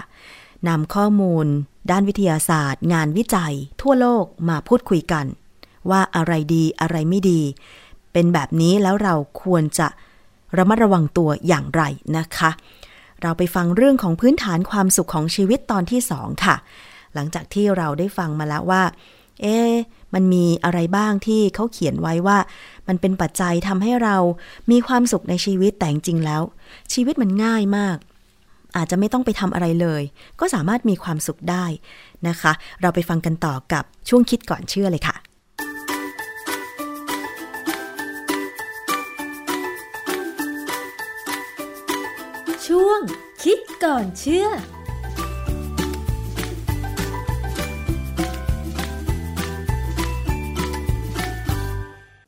[0.69, 1.47] นำข้อมูล
[1.91, 5.27] ด้านวิทยาศาสตร์ งานวิจัย ทั่วโลกมาพูดคุยกัน
[5.91, 7.41] ว่าอะไรดีอะไรไม่ดี
[8.13, 9.89] เป็นแบบนี้แล้วเราควรจะ
[10.57, 11.83] ระมัดระวังตัวอย่างไร
[12.17, 12.51] นะคะ
[13.23, 16.57] เราไปฟังเรื่องของพื้นฐานความสุขของชีวิตตอนที่2ค่ะ
[17.15, 18.83] หลังจากที่เราได้ฟังมาแล้วว่า
[19.43, 19.59] เอ๊
[20.15, 22.39] มันมีอะไรบ้างที่เขาเขียนไว้ว่า
[22.89, 24.17] มันเป็นปัจจัยทำให้เรา
[24.71, 26.43] มีความสุขในชีวิตแต่จริงแล้ว
[26.93, 27.97] ชีวิตมันง่ายมาก
[28.77, 30.03] อาจจะไม่ต้องไปทำอะไรเลย
[30.41, 31.65] ก็สามารถมีความสุขได้
[32.29, 35.17] นะคะ เราไปฟังกันต่อกับช่วงคิดก่อนเชื่อเลยค่ะ
[42.67, 43.01] ช่วง
[43.43, 44.49] คิดก่อนเชื่อ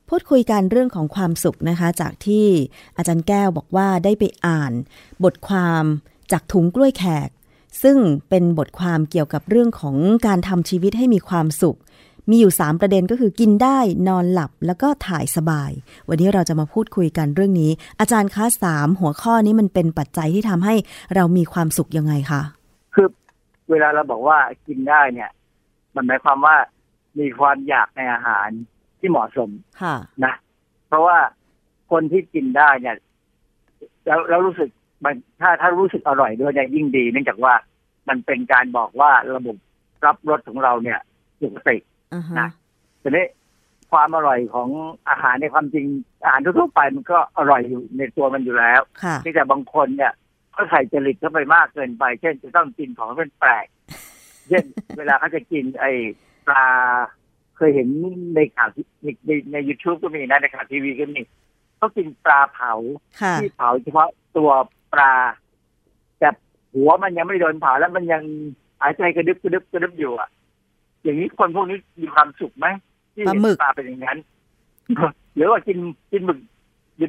[0.08, 2.46] พูดคุยกันเรื่องของความสุขนะคะ จากที่
[2.96, 4.72] อาจารย์แก้วบอกว่าได้ไปอ่าน
[5.24, 5.84] บทความ
[6.32, 7.28] จากถุงกล้วยแขก
[7.82, 11.78] ซึ่งเป็นบทความเกี่ยวกับเรื่องของการทำชีวิตให้มีความสุข
[12.30, 15.70] มีอยู่ 3 ประเด็นก็คือกินได้นอนหลับแล้วก็ถ่ายสบาย
[16.08, 20.74] วันนี้เราจะมาพูดคุยกันเรื่องนี้ อาจารย์คะสามหัวข้อนี้มันเป็นปัจจัยที่ทำให้
[21.14, 22.42] เรามีความสุขยังไงคะ
[22.94, 23.08] คือ
[23.70, 25.30] เวลาเราบอกว่ากินได้เนี่ย
[25.94, 26.56] มันหมายความว่า
[27.18, 28.48] มีความอยากในอาหาร
[29.00, 29.50] ที่เหมาะสม
[29.82, 30.34] ค่ะนะ
[30.88, 31.18] เพราะว่า
[31.90, 32.96] คนที่กินได้เนี่ย
[34.06, 34.68] แล้วแล้วรู้สึก
[35.04, 37.54] มันถ้าถ้ารู้สึกอร่อยด้วยเนี่ยยิ่งดี เนื่องจากว่า
[38.08, 39.56] มันเป็นการบอกว่าระบบ
[40.04, 40.98] รับรสของเราเนี่ย
[41.42, 41.76] ปกติ
[42.14, 42.48] อ่าฮะนะ
[43.02, 43.26] ทีนี้
[43.90, 44.68] ความอร่อยของ
[45.08, 45.86] อาหารในความจริง
[46.24, 50.12] อาหารทั่วๆไปมันก็อร่อยอยู่ในตัวมันอยู่แล้วค่ะที่แต่บางคนเนี่ย
[50.52, 53.66] เขาใส่จริตเข้าไปมากเกินไป เช่นจะต้องกินของเป็นแปลก
[54.48, 54.64] เช่น
[54.98, 55.92] เวลาเขาจะกินไอ้
[56.46, 56.64] ปลา
[57.58, 57.88] เคยเห็น
[58.36, 61.20] ในข่าวที่ในในในยูทูบก็มีนะในข่าวทีวีก็มี
[61.76, 62.72] เขากินปลาเผา
[63.20, 64.50] ค่ะที่เผาเฉพาะตัว
[64.92, 65.12] ปลา
[66.18, 66.28] แต่
[66.74, 68.22] หัวมันยังไม่โดนเผาแล้วมันยัง
[68.80, 70.28] หายใจกระดึบกระดึบกระดึบอยู่อะ
[71.02, 72.66] อย่างนี้คนพวกนี้มีความสุขไหม
[73.14, 74.18] ที่ปลาเห็นหมึกปลาเป็นอย่างนั้น
[75.34, 75.78] หรือว่ากิน
[76.12, 76.38] กินหมึก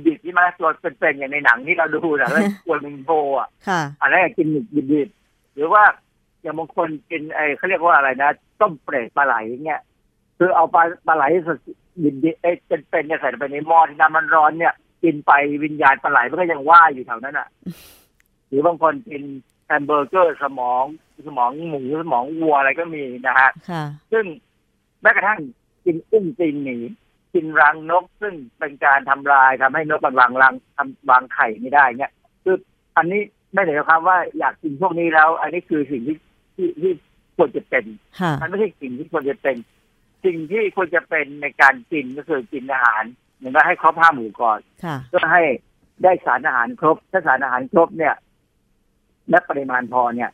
[0.07, 5.83] ดิบๆที่มาตัวเป็นๆอย่างในหนังที่เราดูนะแล้วกวนมึงโบอะค่ะอันนั้นกินหมึกดิบๆหรือว่า
[6.41, 8.29] อย่างบางคนกินไอ้เขาเรียกว่าอะไรนะ
[8.61, 9.81] ต้มเปรตปลาไหลอย่างเงี้ย
[10.39, 11.57] คือเอาปลาปลาไหลสด
[12.03, 14.73] ดิบๆเอ้ยเป็นๆเนี่ยใส่ไปในหม้อที่น้ำมันร้อนเนี่ย
[15.03, 15.31] กินไป
[15.63, 17.47] วิญญาณปลาไหลมันก็ยังว่ายอยู่แถวนั้นอะ
[18.47, 19.23] หรือบางคนกิน
[19.65, 20.83] แฮมเบอร์เกอร์สมอง
[21.27, 24.25] สมองหมูสมองวัวอะไรก็มีนะฮะค่ะซึ่ง
[25.01, 25.39] แม้กระทั่ง
[25.85, 26.77] กินอุ้งตีนหมี
[27.33, 32.11] กินรังนก ซึ่งเป็นการทำลายทำให้นกบางรังรังทำวางไข่ไม่ได้เนี่ย
[32.43, 32.55] คือ
[32.97, 33.21] อันนี้
[33.53, 36.17] ไม่ได้หมายความว่าอยากกินพวกนี้แล้ว อันนี้คือสิ่งที่
[36.55, 36.91] ที่ที่
[37.37, 37.85] ควรจะเป็น
[38.19, 39.55] ค่ะมันไม่ใช่สิ่งที่ควรจะเป็น
[40.25, 43.03] สิ่งที่ควรจะเป็นในการกินก็คือกินอาหาร
[43.37, 45.43] เหมือนว่าให้ครบห้าหมู่ก่อนค่ะเพื่อให้
[46.03, 48.15] ได้สารอาหารครบ ถ้าสารอาหารครบเนี่ย
[49.29, 50.29] และปริมาณพอเนี่ย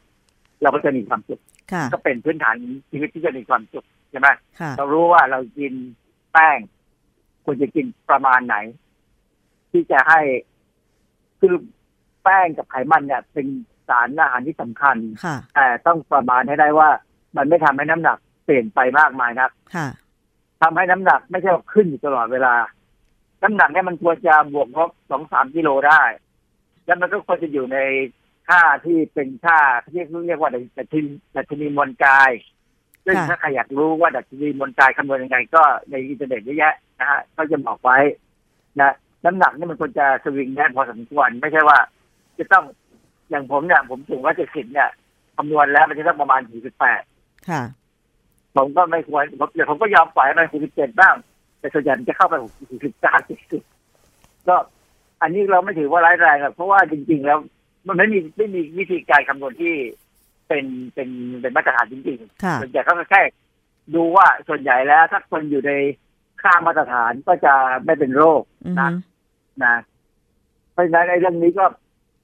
[0.62, 2.56] เราก็จะมีความสุขค่ะก็เป็นพื้นฐาน
[2.92, 4.28] ชีวิตที่จะมีความสุขใช่ไหม
[4.60, 5.74] ค่ะเรารู้ว่าเรากิน
[6.34, 6.60] แป้ง
[7.46, 8.56] ควรจะกินประมาณไหน
[9.72, 10.20] ที่จะให้
[11.40, 11.56] คือ
[12.24, 13.48] แป้งกับไขมันเนี่ย เป็น
[13.88, 16.90] สารอาหารที่สำคัญค่ะแต่ต้องประมาณให้ได้ว่า
[17.38, 19.88] มันไม่ทำให้น้ำหนัก เปลี่ยนไปมากมายนักค่ะ
[20.62, 22.54] ทำให้น้ำหนักไม่ใช่ว่าขึ้นอยู่ตลอดเวลา
[23.44, 26.02] น้ำหนักเนี่ยมันควรจะบวกลบสองสามกิโลได้
[26.86, 27.78] แล้วมันก็ควรจะอยู่ใน
[28.48, 29.60] ค่าที่เป็นค่า
[29.92, 31.00] ที่เรียกว่าดัชนี
[31.36, 32.32] ดัชนีมวลกาย
[33.06, 37.98] ซึ่งค่ะถ้าใครอยากรู้ว่าดัชนีมวลกายคำนวณยังไง ก็ในอินเทอร์เน็ตเยอะแยะนะฮะก็จะบอกไว้
[38.80, 38.94] นะ
[39.26, 41.80] น้ำหนักนี่มันควรจะสวิงได้พอสมควรไม่ใช่ว่า
[42.38, 42.64] จะต้อง
[43.30, 44.90] อย่างผมเนี่ยผมสูงร้อยเจ็ดสิบเนี่ย
[45.36, 47.02] คำนวณแล้วมันจะต้องประมาณสี่สิบแปด
[47.50, 47.62] ค่ะ
[48.56, 51.16] ผมก็ไม่ควรผมเดี๋ยวผมก็ยอมปล่อยให้มันสี่สิบเจ็ดบ้าง
[51.60, 52.34] แต่ส่วนใหญ่มันจะเข้าไป
[52.72, 53.64] สี่สิบสามสี่สิบ
[54.48, 54.56] ก็
[55.22, 57.40] อันนี้เราไม่ถือว่าร้ายแรงอะเพราะว่าจริง ๆ แล้ว
[57.88, 59.74] มันไม่มีไม่มีวิธีการคำนวณที่
[60.48, 61.10] เป็นเป็น
[61.42, 63.22] เป็นมาตรฐานจริงค่ะๆส่วนใหญ่เขาก็แค่
[63.96, 65.72] ดูว่าส่วนใหญ่แล้ว ถ้าคนอยู่ใน
[66.42, 67.54] ค่ามาตรฐานก็จะ
[67.86, 68.98] ไม่เป็นโรคอือนะฮึ
[69.64, 69.76] นะ
[70.72, 71.66] เพราะฉะนั้นในเรื่องนี้ก็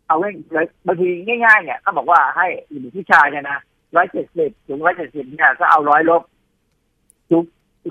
[0.07, 3.59] เอาง่ายบางทีง่ายๆเนี่ยเขาบอกว่าให้หนุ่มผู้ชายเนี่ยนะ
[3.95, 6.21] ร้อยเจ็ดสิบถึงร้อยเจ็ดสิบเนี่ยก็เอาร้อยลบ
[7.29, 7.43] สูง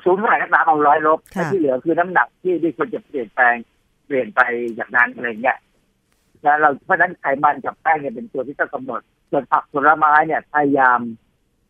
[0.05, 3.55] สูงเท่าไหร่นักหนาเอาร้อยลบค่ะและที่เหลือคือน้ำหนักที่ที่ควรจะเปลี่ยนแปลง
[4.07, 4.41] เปลี่ยนไป
[4.75, 5.59] อย่างนั้นอะไรเงี้ย
[6.43, 11.01] แล้วเราเพราะฉะนั้นไขมันกับแป้งเนี่ยเป็นตัวที่ต้องกำหนดส่วนผักผลไม้เนี่ยพยายาม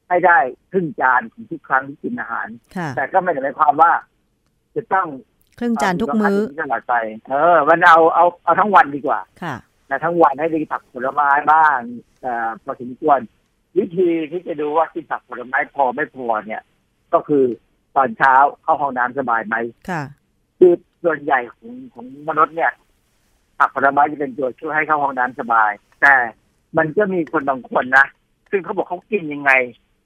[0.09, 0.39] ให้ได้
[0.73, 3.93] ครึ่งจานของทุกครั้งที่กินอาหารค่ะแต่ก็ไม่ได้หมายความว่า
[4.77, 5.07] จะต้อง
[5.59, 6.95] ครึ่งจานทุกมื้อตลอดไป
[7.29, 9.57] เออ มันเอาเอาเอาทั้งวันดีกว่า ค่ะ
[9.91, 11.79] นะทั้งวันให้ได้ผักผลไม้บ้าง
[12.21, 12.33] แต่
[12.65, 13.19] พอสมควร
[13.79, 16.63] วิธีที่จะดูว่ากินผักผลไม้พอไม่พอเนี่ย
[17.13, 17.45] ก็คือ
[17.97, 19.57] ตอนเช้าเข้าห้องน้ำสบายไหม
[19.89, 20.03] ค่ะ
[20.59, 20.73] คือ
[21.05, 22.73] ส่วนใหญ่ของของมนุษย์เนี่ย
[23.59, 25.71] ผักผลไม้จะเป็นตัวช่วยให้เข้าห้องน้ำสบาย
[26.03, 26.15] แต่
[26.77, 28.07] มันก็มีคนบางคนนะ
[28.51, 29.53] ซึ่งเขาบอกเขากินยังไง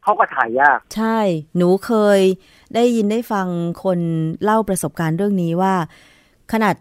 [0.02, 1.18] เขาก็ถ่ายยาก ใช่
[1.56, 2.20] หนูเคย
[2.74, 3.46] ได้ยินได้ฟัง
[3.84, 3.98] คน
[4.42, 5.74] เล่าประสบการณ์เรื่องนี้ว่า
[6.52, 6.74] ขนาด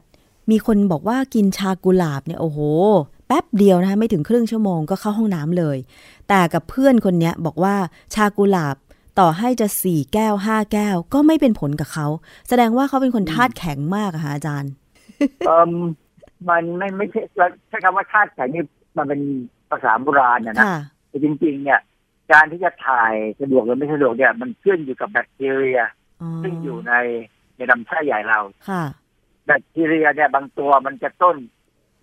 [0.51, 2.59] มีคนบอกว่ากินชากุหลาบเนี่ยโอ้โห
[3.22, 5.77] แป๊บเดียวนะคะไม่ถึงครึ่งชั่วโมงก็เข้าห้องน้ำเลย
[6.29, 7.75] แต่กับเพื่อนคนเนี้ยบอกว่า
[8.13, 8.75] ชากุหลาบ
[9.19, 12.07] ต่อให้จะสี่แก้วห้าแก้ว ก็ไม่เป็นผลกับเขา
[12.49, 14.71] แสดงว่าเขาเป็นคนธาตุแข็งมากอะค่ะอาจารย์
[15.47, 15.71] เอม
[16.49, 17.21] มันไม่ไม่ใช่
[17.69, 18.63] ใช้คำว่าธาตุแข็งนี่
[18.97, 19.21] มันเป็น
[19.69, 20.77] ภาษาโบราณนะนะค่ะ
[21.09, 21.79] แต่จริง ๆ เนี่ย
[22.31, 25.79] การที่จะถ่ายสะดวกหรือไม่สะดวกเนี่ย มันขึ้นอยู่กับแบคทีเรีย
[26.21, 26.93] อ๋อซึ่งอยู่ใน
[27.55, 28.83] ในลำไส้ใหญ่เราค่ะ
[29.45, 31.35] แบคทีเรียเนี่ยบางตัวมันจะต้น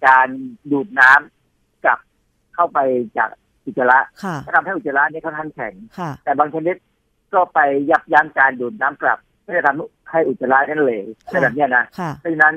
[0.06, 0.28] การ
[0.72, 1.98] ดูดน้ำกลับ
[2.54, 2.78] เข้าไป
[3.18, 3.30] จาก
[3.64, 6.76] อุจจาระค่ะทำให้อุจจาระนี่ค่อนข้างแข็งค่ะแต่บางชนิด
[7.34, 7.58] ก็ไป
[7.90, 12.54] ยับยั้งการดูดน้ำกลับก็จะทำให้อุจจาระนั้นเหลวอะไรแบบเนี้ยนะค่ะเพราะฉะนั้น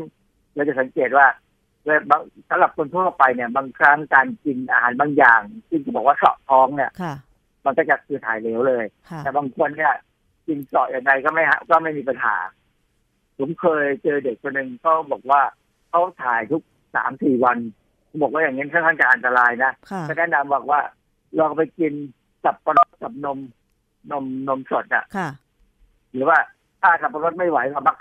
[0.55, 1.25] เราจะสังเกตว่า
[1.83, 7.13] เวลาบางสำหรับคนทั่วไปเนี่ย บางครั้งการกินอาหารบางอย่างซึ่งจะบอกว่าเสาะท้องเนี่ยค่ะ
[7.65, 9.93] มันก็จะคือถ่ายเหลวเลยค่ะแต่บางคนเนี่ย
[10.47, 12.35] กินเสาะยังไงก็ไม่ฮะก็ไม่มีปัญหา
[13.37, 15.41] ผมเคยเจอเด็กคนหนึ่งเขาบอกว่า
[15.89, 16.61] เขาถ่ายทุก
[16.95, 17.57] สามสี่วัน
[18.07, 20.79] เขาบอกว่าอย่างนี้ค่อนข้างจะอันตรายนะค่ะก็แนะนำบอกว่า
[21.39, 21.93] ลองไปกิน
[22.43, 23.39] สับปะรดกับนม
[24.11, 25.29] นมนมสดอะค่ะ
[26.13, 26.37] หรือว่า
[26.81, 27.97] ถ้าสับปะรดไม่ไหวเอาบัก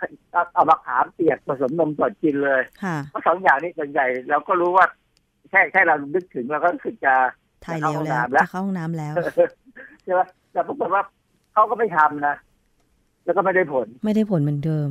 [0.55, 4.87] เอาบักขามเปียกผสมนมสดกินเลยค่ะเพราะสองอย่างนี้ส่วนใหญ่เราก็รู้ว่า
[5.51, 7.15] แค่แค่เรานึกถึงเราก็รู้สึกจะ
[7.65, 9.15] ถ่ายเร็วแล้วจะจะเข้าห้องน้ำแล้ว
[10.03, 10.21] ใช่ไหม
[10.53, 11.03] แต่ปรากฏว่า
[11.53, 12.35] เขาก็ไม่ทำนะ
[13.25, 14.89] แล้วก็ไม่ได้ผล ไม่ได้ผลเหมือนเดิม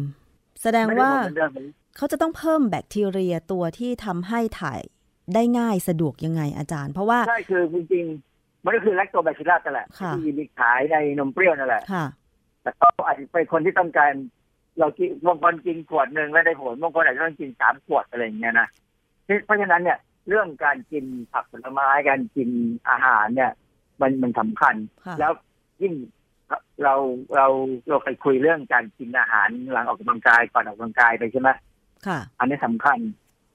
[0.64, 4.82] แสดงไม่ได้ว่าผล เหมือนเดิมเขาจะต้องเพิ่มแบคทีเรียตัวที่ทำให้ถ่าย
[5.34, 12.06] ได้ง่ายสะดวกยังไงอาจารย์ เพราะว่าใช่คือจริงๆมันก็คือแลคโตแบคทีรัสนั่นแหละค่ะที่มีขายในนมเปรี้ยวนั่นแหละค่ะ
[12.62, 14.12] แต่ก็อาจจะเป็นคนที่ต้องการ
[14.80, 18.68] เรากินบางคนกินขวดหนึ่งแล้วได้ผลบางคนอาจจะต้องกินสามขวดอะไรอย่างเงี้ยนะ
[19.46, 22.50] เพราะฉะนั้นเนี่ย เรื่องการกินผักผลไม้การกิน
[22.90, 23.52] อาหารเนี่ย
[24.02, 24.76] มันมันสำคัญ
[25.06, 25.32] ค่ะแล้ว
[25.82, 25.94] ยิ่ง
[26.84, 26.96] เรา
[27.36, 27.48] เรา
[27.90, 31.50] เราเคยคุยเรื่องการกินอาหารหลังออกกำลังกายก่อนออกกำลังกายไปใช่ไหม
[32.08, 32.98] ค่ะ อันนี้สำคัญ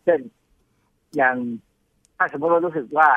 [0.05, 0.21] เช่น
[1.17, 1.37] อย่าง
[2.17, 3.09] ถ้าสมมติเรารู้สึกว่า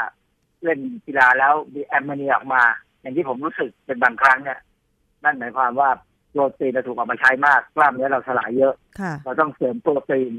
[0.63, 2.63] เล่นกีฬาแล้วมีแอมโมเนียออกมา
[3.01, 4.59] อย่างที่ผมรู้สึกเป็นบางครั้งเนี่ย
[5.23, 5.89] นั่นหมายความว่า
[6.31, 10.33] โปรตีนเราถูกเอามาใช้มากกล้ามเนื้อเราสลายเยอะค่ะเราต้องเสริมโปรตีน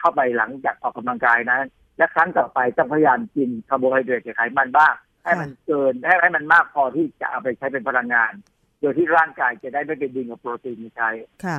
[0.00, 1.58] เข้าไปหลังจากออกกำลังกายนะ
[1.98, 8.32] และครั้งต่อไปต้องพยายามกินคาร์โบไฮเดรตกับไขมันบ้างให้มันเกินให้ให้มันมากพอที่จะเอาไปใช้เป็นพลังงาน
[8.80, 11.10] โดยที่ร่างกายจะได้ไม่ไปดึงเอาโปรตีนมาใช้
[11.44, 11.58] ค่ะ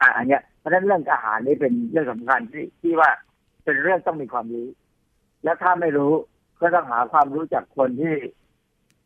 [0.00, 3.10] อ่าอันเนี้ยเพราะฉะนั้นเรื่องอาหารนี่เป็นเรื่องสำคัญที่ที่ว่า
[3.64, 4.68] เป็นเรื่องต้องมีความรู้
[5.44, 6.12] แล้วถ้าไม่รู้
[6.60, 8.14] ก็ต้องหาความรู้จากคนที่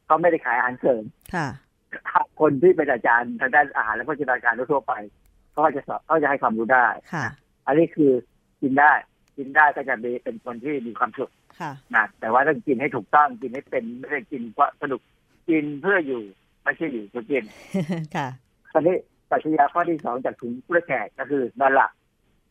[0.06, 1.02] เขาไม่ได้ขายอาหารเสริม
[1.34, 1.48] ค่ะ
[2.40, 4.94] คนที่เป็นอาจารย์ทางด้านอาหารและโภชนาการทั่วๆไป
[5.50, 7.26] เขาก็จะสอนเขาจะให้ความรู้ได้ค่ะ
[7.66, 8.12] อันนี้คือ
[8.62, 8.92] กินได้
[9.36, 15.00] กินได้ก็จะเป็นคนที่มีความสุขค่ะนะแต่ว่าต้องกินให้ถูกต้องกินให้เป็นไม่ได้กินเพราะสนุก
[15.48, 16.22] กินเพื่ออยู่
[16.62, 17.44] ไม่ใช่อยู่เพื่อกิน
[18.16, 18.28] ค่ะ
[18.72, 18.96] ตอนนี้
[19.32, 21.90] ปรัชญาข้อที่สองจากถุงเพื่อแขกก็คือนอนหลับ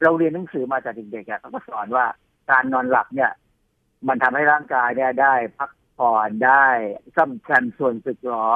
[0.04, 2.06] เราเรียนหนังสือมาจากเด็กๆอะเขาก็สอนว่า
[2.52, 3.32] การนอนหลับเนี่ย
[4.08, 6.66] มันทำให้ร่างกายเนี่ยได้ พักผ่อนได้
[7.16, 8.48] ซ่อมแซมส่วนสึกหรอ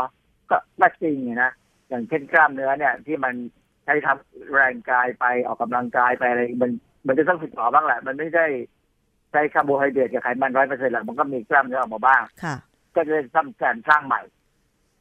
[0.49, 1.51] ก็ก็จริงนะ
[1.89, 3.33] อย่างเช่นกล้ามเนื้อเนี่ย ที่มัน
[3.83, 6.71] ใช้ทำแรงกายไปออกกำลังกายไปอะไรมัน
[7.07, 8.45] มันจะต้องสึกหรอบ้างแหละ มันไม่ได้
[9.31, 12.55] ใช้คาร์โบไฮเดรตกับไขมันร้อยเปอร์เซ็นต์หรอกมันก็มีกล้ามเนื้อออกมาบ้างค่ะ
[12.95, 14.21] ก็จะซ่อมแซมสร้างใหม่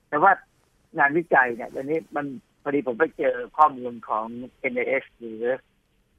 [0.08, 0.32] แต่ว่า
[0.98, 2.26] งานวิจัยเนี่ยตอนนี้มัน
[2.64, 4.27] พอดีผมไปเจอข้อมูลของ
[4.72, 5.42] NIH หรือ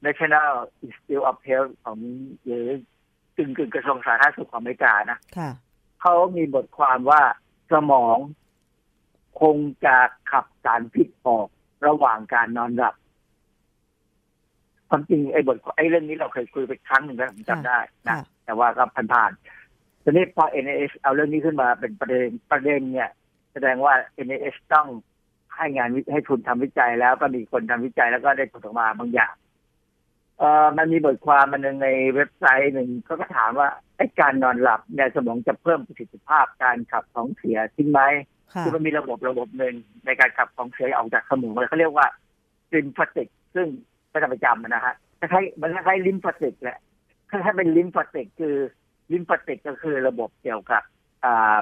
[0.04, 0.50] National
[0.84, 1.98] Institute of Health ของ
[2.44, 2.66] หรือ
[3.36, 5.50] กึ่งกึ่งๆกระทรวงสาธารณสุขของอเมริกานะค่ะ
[6.00, 7.22] เขามีบทความว่า
[7.72, 8.16] สมอง
[9.40, 9.96] คงจะ
[10.30, 11.48] ขับสารพิษออก
[11.86, 12.94] ระหว่างการนอนหลับ
[14.88, 23.10] ความจริงไอ้บทไอ้เรื่องนี้เราเคยคุยไปครั้งหนึ่งแล้วผมจำได้นะค่ะแต่ว่าก็ผ่านๆทีนี้พอ NIH เอาเรื่องนี้ขึ้นมาเป็นประเด็นประเด็นเนี่ย
[23.52, 23.94] แสดงว่า
[24.26, 24.88] NIH ต้อง
[25.56, 29.34] ให้งานวิให้ทุนทำวิจัยแล้วก็มีคนทำวิจัยแล้วก็ได้ผลออกมาบางอย่าง
[30.38, 38.00] เอ่อมันมีบทความมันหนึ่งในเว็บไซต์หนึ่งเขาก็ถามว่าไอ้การนอนหลับเนี่ยสมองจะเพิ่มประสิทธิภาพการขับของเสียทิ้งไหม
[38.52, 39.74] ค่ะคือมันมีระบบระบบหนึ่ง
[40.06, 42.06] ในการขับของเสียออกจากสมองเลยเขาเรียกว่า
[42.74, 43.66] glymphatic ซึ่ง
[44.12, 46.78] ก็จะประจำนะฮะคล้ายๆมันคล้ายๆ lymphatic แหละ
[47.30, 48.56] คล้ายๆเป็น lymphatic คือ
[49.12, 50.82] lymphatic ก็คือระบบเกี่ยวกับ
[51.24, 51.58] อ่า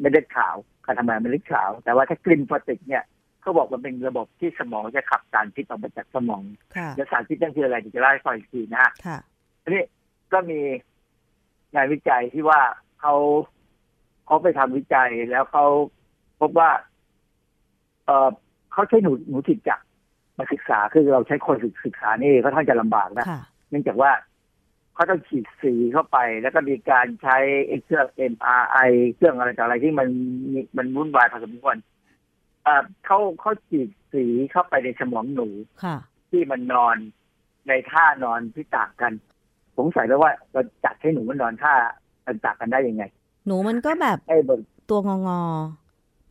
[0.00, 0.54] เม็ดเลือดขาว
[0.84, 3.02] การทำงานเม็ดเลือดขาว แต่ว่าถ้า glymphatic เนี่ย
[3.46, 6.42] เขาบอกมันเป็นระบบที่สมองจะขับสารพิษออกมาจากสมอง
[6.76, 9.18] ค่ะแล้วสารพิษนั่นคืออะไรเดี๋ยวจะเล่าให้ฟังอีกทีนะฮะค่ะ
[9.62, 9.84] ทีนี้
[10.32, 10.60] ก็มี
[11.74, 12.60] งานวิจัยที่ว่า
[13.00, 13.14] เขา
[14.26, 15.64] เขาไปทำวิจัยแล้วเขา
[16.40, 16.70] พบว่า
[18.06, 18.30] เออ
[18.72, 19.84] เขาใช้หนูหนูถิดจักร
[20.38, 21.56] มาศึกษาคือเราใช้คน
[21.86, 24.12] ศึกษานี่ก็ท่านจะลำบากนะค่ะเนื่องจากว่า
[24.94, 27.36] เขาต้องฉีดสีเข้าไป แล้วก็มีการใช้
[27.68, 30.08] ไอ้เครื่อง MRI เครื่องอะไรต่ออะไรที่มัน
[30.52, 31.76] มีมันวุ่นวายพอสมควร
[32.66, 35.48] เอ่อเขาเขาฉีดสีเข้าไปในสมองหนู
[35.84, 35.96] ค่ะ
[36.30, 36.96] ที่มันนอน
[37.68, 39.12] ในท่านอนที่ต่างกัน
[39.78, 41.74] สงสัยแล้วว่าเราจัดให้หนูมันนอนท่า
[42.26, 43.04] มันต่างกันได้ยังไง
[43.46, 45.40] หนูมันก็แบบไอ้บนตัวงองอ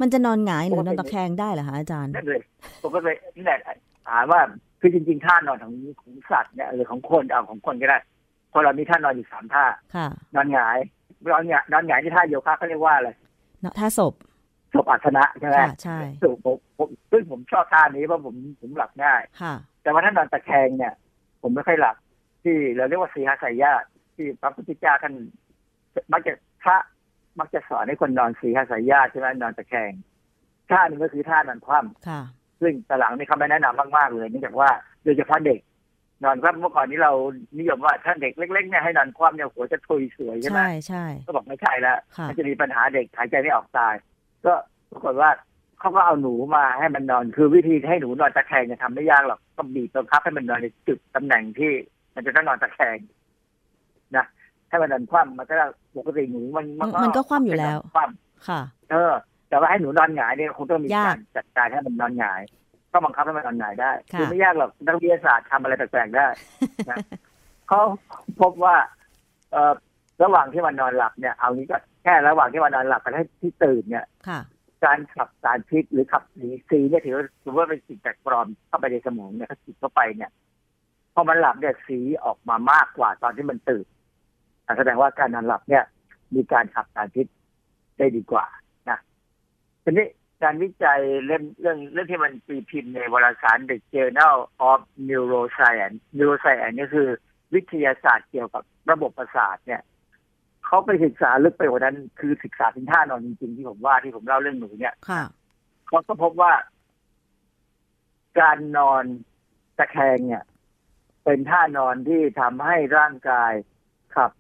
[0.02, 2.41] มันจะนอนหงายหรือปกตินอนตะแคงได้เหรอคะอาจารย์นั่นเลย
[2.82, 3.60] ผมก็เลยนี่แหละ
[4.08, 4.41] ถามว่า
[4.80, 7.98] คือจริงๆท่านอนของของสัตว์เนี่ยหรือของคนเอาของคนก็ได้
[8.54, 10.78] คนเรามีท่านอนอยู่สามท่าค่ะนอนหงาย
[11.32, 13.10] นอนหงายนอนหงายที่ท่าโยคะเขาเรียกว่าอะไร
[13.62, 14.13] เนาะท่าศพ
[14.76, 20.94] ศพอัสนะใช่ไหมค่ะใช่ซึ่งผมผมซึ่งผมชอบท่านี้เพราะผมผมหลับง่ายค่ะแต่ว่าถ้านอนตะแคงเนี่ย
[21.42, 21.96] ผมไม่ค่อยหลับ
[22.44, 25.14] ที่เราเรียกว่าสีหาสายญาติที่พระพุทธเจ้าท่าน
[26.14, 26.34] มักจะ
[26.64, 26.78] พระ
[27.40, 29.92] มักจะสอนให้คนนอนสีหาสายญาติใช่ไหมนอนตะแคง
[30.70, 32.22] ท่าหนึ่งก็คือท่านอนคว่ำค่ะ
[32.62, 34.70] ซึ่งตอนหลังนี่เขาไม่แนะนำมากๆเลยเนื่องจากว่า
[35.04, 35.60] โดยเฉพาะเด็ก
[36.24, 37.14] นอนคว่ำเมื่อก่อนนี้เรา
[37.60, 43.96] นิยมว่าถ้าเด็กเล็กๆเนี่ยให้นอนคว่ำเนี่ยหัวจะทุยสวยใช่ไหมใช่ใช่ก็บอกไม่ใช่แล้วค่ะมันจะมีปัญหาเด็กหายใจไม่ออกตาย
[44.45, 44.53] ก็
[44.91, 45.29] ปรากฏว่า
[45.79, 51.71] เขาก็เอาหนูมาให้มันนอน คือวิธีให้หนูนอนตะแคงเนี่ยทำไม่ยากหรอกก็บีบบังคับให้มันนอนในจุดตำแหน่งที่
[52.15, 52.98] มันจะต้องนอนตะแคง
[54.15, 54.25] นะ
[54.69, 55.56] ให้มันนอนคว่ำมันก็
[55.98, 56.65] ปกติหนูมัน
[57.04, 59.13] มันก็คว่ำอยู่แล้วคว่ำค่ะ เออ
[59.50, 62.41] แต่ว่าให้หนูนอนหงายเนี่ยคงต้องมียากการจัดการให้มันนอนหงาย
[62.91, 66.27] ก็บังคับให้มันนอนหงายได้ค่ะคือไม่ยากหรอกนักวิทยาศาสตร์ทำอะไรแปลกๆได้
[66.89, 66.98] นะ
[67.67, 67.81] เขา
[68.41, 68.75] พบว่า
[69.52, 69.73] เอ่อ
[70.23, 74.39] ระหว่างที่มันนอนหลับเนี่ย เอางี้ก็ แค่ระหว่างที่มันนอนหลับกับที่ตื่นเนี่ยค่ะ
[74.83, 80.31] สการขับสารพิษหรือขับสีสีเนี่ยถือว่าถือว่าเป็นสิ่งแปลกปลอมเข้าไปในสมองเนี่ยถ้าติดเข้าไปเนี่ย
[81.13, 83.85] พอมันหลับเนี่ยสีออกมามากกว่าตอนที่มันตื่น
[84.65, 85.83] อะแสดงว่าการนอนหลับเนี่ย
[86.35, 87.27] มีการขับสารพิษ
[87.97, 88.45] ได้ดีกว่า
[88.89, 88.99] นะ
[89.83, 90.08] ทีนี้
[90.43, 94.35] การวิจัยเรื่องเรื่องเรื่องที่มันตีพิมพ์ในวารสาร The Journal
[94.69, 94.79] of
[95.10, 97.10] Neuroscience Neuroscience นี่คือ
[97.53, 99.81] วิทยาศาสตร์เกี่ยวกับระบบประสาทเนี่ย
[100.66, 105.24] เขาไปศึกษาลึกไปกว่านั้น คือศึกษาถึงท่านอนจริงๆที่ผมว่าที่ผมเล่าเรื่องหนูเนี่ยค่ะ
[105.88, 106.54] เขาก็พบว่า
[108.40, 109.04] การนอน
[109.78, 110.44] ตะแคงเนี่ย
[111.24, 113.54] เป็นท่านอนที่ทำให้ร่างกาย
[114.16, 114.32] ขับ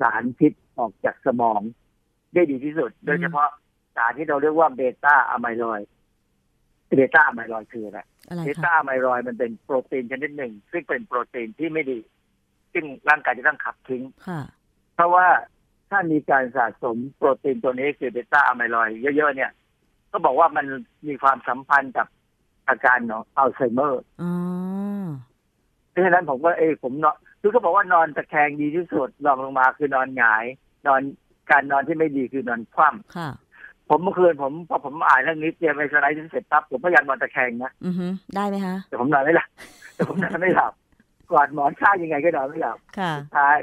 [0.00, 1.60] สารพิษออกจากสมอง
[2.34, 3.48] ได้ดีที่สุด โดยเฉพาะ
[3.96, 5.88] สารที่เราเรียกว่าเบต้าอะไมลอยด์
[6.96, 11.98] beta amyloid คืออะไรอะไรคะ beta amyloid มันเป็นโปรตีนชนิดหนึ่ง ซึ่งเป็นโปรตีนที่ไม่ดี
[12.72, 14.40] ซึ่งร่างกายจะต้องขับทิ้งค่ะ
[14.94, 15.26] เพราะว่า
[15.94, 19.50] ถ้ามีการสะสมโปรตีนตัวนี้คือ beta amyloid เยอะๆเนี่ย
[20.12, 20.66] ก็บอกว่ามัน
[21.06, 22.06] มีความสัมพันธ์กับ
[22.68, 24.32] อาการของอัลไซเมอร์อ๋อ
[25.90, 30.44] เพราะฉะนั้นผมก็เออผมนอนคือเขาบอกว่านอนตะแคงดีที่สุดรองลงมาคือนอนหงาย
[30.86, 31.00] นอน
[31.50, 33.30] การนอนที่ไม่ดีคือนอนคว่ำค่ะ
[33.88, 39.48] ผมเมื่อคืนผมพอผมอ่านเรื่องนี้เตรียมไปสไลด์เสร็จปั๊บผมพยายามนอนตะแคงนะอือฮึได้ไหมคะแต่ผมนอนไม่หลับ
[39.94, 40.72] แต่ผมนอนไม่หลับ
[41.30, 43.56] กอดหมอนข้างยังไงก็นอนไม่หลับค่ะสุดท้าย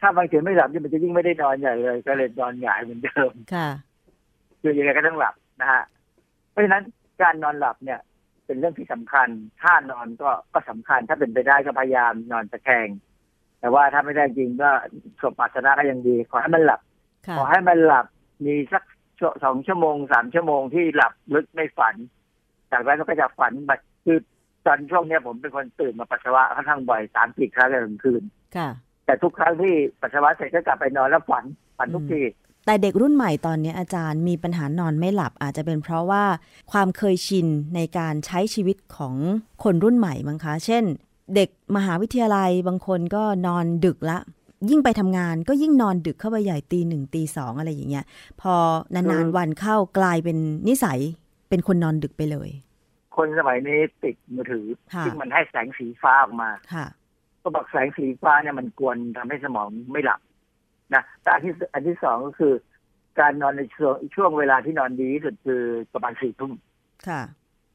[0.00, 3.68] ถ้าบางทีไม่หลับนี่มันจะยิ่งไม่ได้นอนใหญ่เลย ก็เลยนอนหงายเหมือนเดิมค่ะ
[4.60, 5.82] คือยังไงก็ต้องหลับนะฮะ
[6.50, 6.82] เพราะฉะนั้น
[7.22, 8.00] การนอนหลับเนี่ย
[8.46, 9.28] เป็นเรื่องที่สำคัญ
[9.62, 12.88] ท่านอนก็ก็สำคัญ ถ้าเป็นไปได้ก็พยายามนอนตะแคง
[13.60, 14.70] แต่ว่าถ้าไม่ได้จริงก็
[15.20, 16.80] สบปัสนะก็ยังดี ขอให้มันหลับ
[17.26, 18.06] ค่ะขอให้มันหลับ
[18.46, 18.82] มีสัก
[19.18, 21.94] ชั่วสองชั่วโมงสามชั่วโมงที่หลับลึกไม่ฝัน
[22.72, 24.18] จากนั้นก็จะฝันแบบคือ
[24.66, 28.22] ตอนช่วงเนี้ยผมเป็นคนตื่นมาปัสสาวะค่อนข้างบ่อยสามสี่ครั้งในหนึ่งคืน
[28.56, 28.68] ค่ะ
[29.10, 31.44] แต่ทุกครั้งที่ปัสสาวะเสร็จก็กลับไปนอนแล้วฝัน
[31.78, 32.22] ฝันทุกที
[32.66, 36.24] แต่เด็กรุ่นใหม่ตอนนี้อาจารย์มีปัญหานอนไม่หลับอาจจะเป็นเพราะว่า
[36.72, 39.14] ความเคยชินในการใช้ชีวิตของ
[39.64, 40.84] คนรุ่นใหม่มั้งคะ เช่น
[41.34, 44.18] เด็กมหาวิทยาลัยบางคนก็นอนดึกละ
[44.70, 48.04] ยิ่งไปทำงานก็ยิ่งนอนดึกเข้าไปใหญ่ตีหนึ่งตีสองอะไรอย่างเงี้ย
[48.40, 48.54] พอ
[48.94, 50.38] นานๆวันเข้ากลายเป็น
[50.68, 50.98] นิสัย
[51.48, 52.50] เป็นคนนอนดึกไปเลย
[53.16, 56.86] คนสมัยนี้ติดมือถือค่ะซึ่งมันให้แสงสีฟ้าออกมาค่ะ
[57.42, 60.20] ก็บอกแสงสีฟ้าเนี่ยมันกวนทำให้สมองไม่หลับ
[60.94, 62.54] นะแต่อันที่อันที่สองก็คือ
[63.20, 65.62] การนอนในช่วงช่วงเวลาที่นอนดีที่สุดคือ
[65.92, 66.52] ประมาณสี่ทุ่ม
[67.08, 67.22] ค่ะ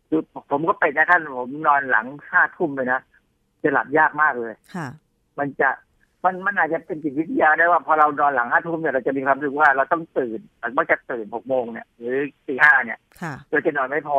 [0.09, 3.01] คือผมก็เป็นนะท่านผมนอนหลังห้าทุ่มเลยนะ
[3.63, 4.88] จะหลับยากมากเลยค่ะ
[5.39, 5.70] มันจะ
[6.24, 14.18] มันมันอาจจะเป็นจิตวิทยาได้ว่าพอเรานอนหลังห้าทุ่มเนี่ยเราจะมีความรู้สึกว่าเราต้องตื่นมันก็จะตื่นหกโมงเนี่ย หรือตีห้าเนี่ยค่ะเราจะนอนไม่พอ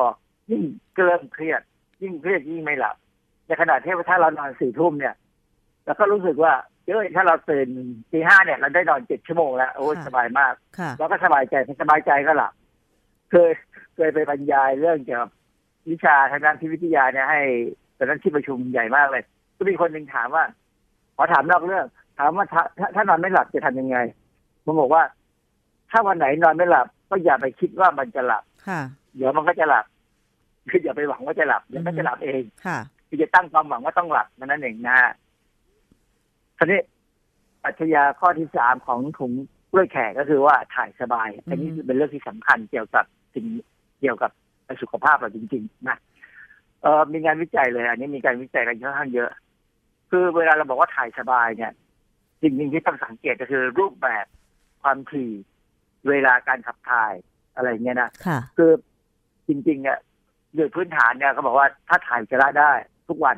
[0.50, 0.62] ยิ่ง
[0.96, 1.62] เกินเครียด
[2.02, 2.96] ยิ่งเครียดยิ่งไม่หลับ
[3.46, 5.14] ในขณะที่ถ้าเรานอนสี่ทุ่มเนี่ย
[5.86, 6.52] เราก็รู้สึกว่า
[6.86, 7.68] เอ้ยถ้าเราตื่น
[8.10, 12.52] ตีห้าเนี่ย เราได้นอนเจ็ดชั่วโมงแล้วโอ้ยค่ะสบายมากค่ะเราก็สบายใจพอสบายใจก็หลับ
[13.30, 13.50] เคย
[13.94, 15.30] เคยไปบรรยายเรื่องเกี่ยวกับ
[15.90, 17.40] วิชาทางด้านพิวิทยาเนี่ยให้
[17.96, 19.24] ตอนนั้นที่ประชุมใหญ่มากเลย
[19.56, 20.44] ก็มีคนหนึ่งถามว่า
[21.16, 21.84] ขอถามนอกเรื่อง
[22.18, 23.96] ถามว่าถ้าถ้าถ้านอนไม่หลับจะทำยังไง
[24.64, 25.02] ผมบอกว่า
[25.90, 28.80] ถ้าวันไหนนอนไม่หลับ ก็อย่าไปคิดว่ามันจะหลับค่ะ
[29.16, 29.84] เดี๋ยวมันก็จะหลับ
[30.70, 32.78] คืออย่าไปหวังว่าจะหลับเดี๋ยวมันจะหลับเองค่ะ
[33.08, 35.12] คือจะตั้งความหวังว่าต้องหลับนั่นเองนะฮะ
[36.58, 36.80] ทีนี้
[37.62, 39.32] ปรัชญาข้อที่สามของถุง
[39.70, 43.04] กล้วยแขกก็คือว่าถ่ายสบาย อันนี้อืมเป็นเรื่องที่สำคัญเกี่ยวกับ
[43.34, 43.46] สิ่ง
[44.00, 44.30] เกี่ยวกับ
[44.82, 45.96] สุขภาพเราจริง ๆ นะ
[46.82, 49.30] เออมีงานวิจัยเลย อันนี้มีการวิจัยกันค่อนข้างเยอะ
[50.10, 51.72] คือเวลาเราบอกว่าถ่ายสบายเนี่ย
[52.42, 54.26] สิ่งหนึ่งที่ต้องสังเกตก็คือรูปแบบ
[54.82, 55.32] ความถี่
[56.08, 57.12] เวลาการขับถ่าย
[57.54, 58.70] อะไรเงี้ยนะค่ะคือ
[59.48, 59.98] จริงๆเนี่ย
[60.54, 62.72] โดยพื้นฐานเนี่ยเขาบอกว่าถ้าถ่ายจะละได้
[63.08, 63.36] ทุกวัน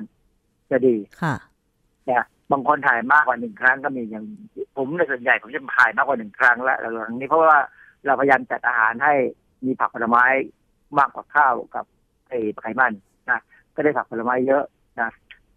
[0.71, 1.35] จะดีค่ะ
[2.07, 4.25] เนี่ย บางคนถ่ายมากกว่าหนึ่งครั้งก็มีอย่าง
[4.77, 7.61] ผมในส่วนใหญ่ผมจะถ่ายมากกว่าหนึ่งครั้งและหลังๆนี้เพราะว่า
[8.07, 9.15] เราพยายามจัดอาหารให้
[9.67, 10.25] มีผักผลไม้
[10.99, 11.85] มากกว่าข้าวกับ
[12.29, 12.93] ไอ้ไขมัน
[13.31, 13.41] นะ
[13.75, 14.65] ก็ได้ผักผลไม้เยอะ
[15.01, 15.11] นะ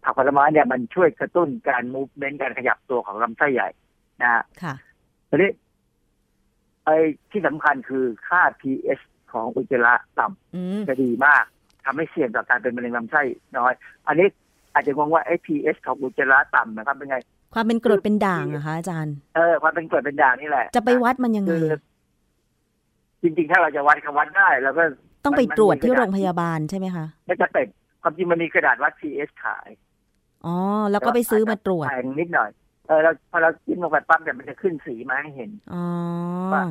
[0.04, 3.68] ผักผลไม้เนี่ยมันช่วยกระตุ้นการมูฟเมนต์การขยับตัวของลำไส้ใหญ่
[4.22, 4.74] นะฮะค่ะ
[5.28, 5.50] ทีนี้
[6.84, 6.96] ไอ้
[7.30, 11.44] ที่สำคัญคือค่า pH ของอุจจาระต่ำอืมจะดีมาก
[11.84, 13.22] ทำให้เสี่ยงต่อการเป็นมะเร็งลำไส้
[13.58, 13.72] น้อย
[14.06, 14.28] อันนี้
[14.74, 17.16] อาจจะงงว่าไอ้ pH ของอุจจาระต่ำนะครับเป็นไง
[17.54, 21.66] ความเป็นกรดเป็นด่างเหรอะคะอาจารย์ เออความเป็นกรดเป็นด่างนี่แหละ จะไปวัดมันยังไงคือ
[23.22, 24.84] จริงๆ ถ้าเราจะวัดก็วัดได้ แล้วก็
[25.24, 27.66] ต้องไปมันตรวจที่มันมีกระดาษโรงพยาบาลใช่ไหมคะไม่จะเป็น
[28.02, 29.68] ความจริงมันมีกระดาษวัด pH ขาย
[30.46, 30.56] อ๋อ
[30.90, 32.50] แล้วก็ไปซื้อมาตรวจแพงนิดหน่อย
[32.86, 35.84] เออเราพอเราจิ้มลงไปปั๊บเนี่ยมันจะขึ้นสีมาให้เห็น อ๋อ
[36.52, 36.64] ว่า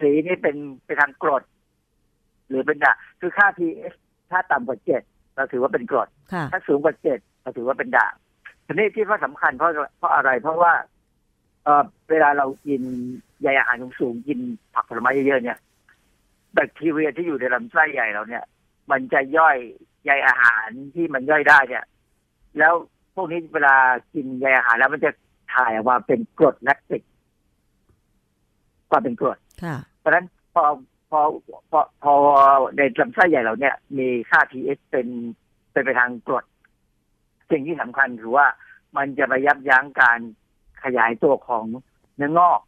[0.00, 1.42] สีนี่เป็นไปทางกรด
[2.48, 3.96] หรือเป็นด่างคือค่า pH
[4.30, 5.02] ถ้าต่ำกว่าเจ็ด
[5.36, 8.14] เราถือว่าเป็นกรดค่ะถ้าสูงกว่าเจ็ด เราถือว่าเป็นด่าง
[8.66, 10.72] ทีนี้ที่ว่าสำคัญเพราะเพราะอะไร เพราะว่า
[11.64, 12.82] เออเวลาเรากิน
[13.42, 14.38] ใยอาหารสูงๆกิน
[14.74, 15.58] ผักผลไม้เยอะๆเนี่ย
[16.54, 18.44] แบคทีเรียที่อยู่ในลำไส้ใหญ่เราเนี่ย
[18.90, 19.56] มันจะย่อย
[20.04, 21.84] ใยอาหารที่มันย่อยได้เนี่ย
[22.58, 22.74] แล้ว
[23.14, 23.76] พวกนี้เวลา
[24.14, 25.10] กินใยอาหารแล้วมันจะ
[25.54, 27.02] ถ่ายออกมาเป็นกรดแลคติก
[28.90, 30.64] ก็เป็นกรดค่ะเพราะฉะนั้นพอ
[31.10, 31.20] พอ
[31.70, 32.14] พอพอ
[32.76, 35.06] ในลำไส้ใหญ่เราเนี่ย มีค่า pH เป็น
[35.72, 36.44] เป็นไปทางกรด
[37.50, 38.46] สิ่งที่สำคัญคือว่า
[38.96, 40.18] มันจะไปยับยั้งการ
[40.84, 41.64] ขยายตัวของ
[42.16, 42.60] เนื้องอก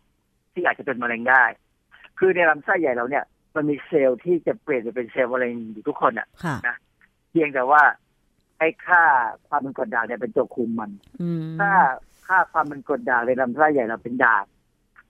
[0.52, 1.44] ที่อาจจะเป็นมะเร็งได้
[2.18, 3.24] คือในลำไส้ใหญ่เราเนี่ย
[3.54, 6.56] มันมีเซลล์ที่จะเปลี่ยนไปเป็นเซลล์มะเร็งอยู่ทุกคนอะค่ะ
[7.30, 7.82] เพียงแต่ว่า
[8.58, 9.02] ไอ้ค่า
[9.48, 10.90] ความเป็นกรดด่างเนี่ยเป็นตัวคุมมัน
[11.22, 11.72] อืมค่า
[12.26, 14.44] ค่าความเป็นกรดด่างในลำไส้ใหญ่เราเป็นด่าง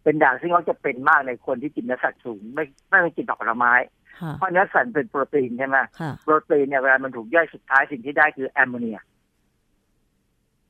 [0.02, 3.72] เป็นด่างซึ่งเขาจะเป็นมากในคนที่กินเนื้อสัตว์สูง ไม่ไม่ต้องกินดอกผลไม้
[4.20, 8.98] ค่ะเพราะเนื้อสัตว์เป็นโปรตีนใช่ไหมค่ะโปรตีนเนี่ยเวลามันถูกย่อยสุดท้ายสิ่งที่ได้คือแอมโมเนีย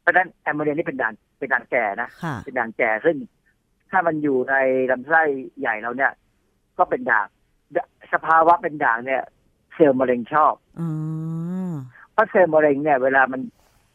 [0.07, 3.17] เพราะฉะนั้นแอมโมเนียนี่เป็นด่างเป็นด่างแก่นะค่ะเป็นด่างแก่ซึ่ง
[3.91, 4.55] ถ้ามันอยู่ใน
[4.91, 5.23] ลำไส้
[5.61, 6.13] ใหญ่เราเนี่ย
[6.79, 7.27] ก็เป็นด่าง
[8.13, 9.23] สภาวะเป็นด่างเนี่ย
[9.75, 10.89] เซลล์มะเร็งชอบอ๋อ
[12.13, 13.41] เพราะเซลล์มะเร็งเนี่ย เวลามัน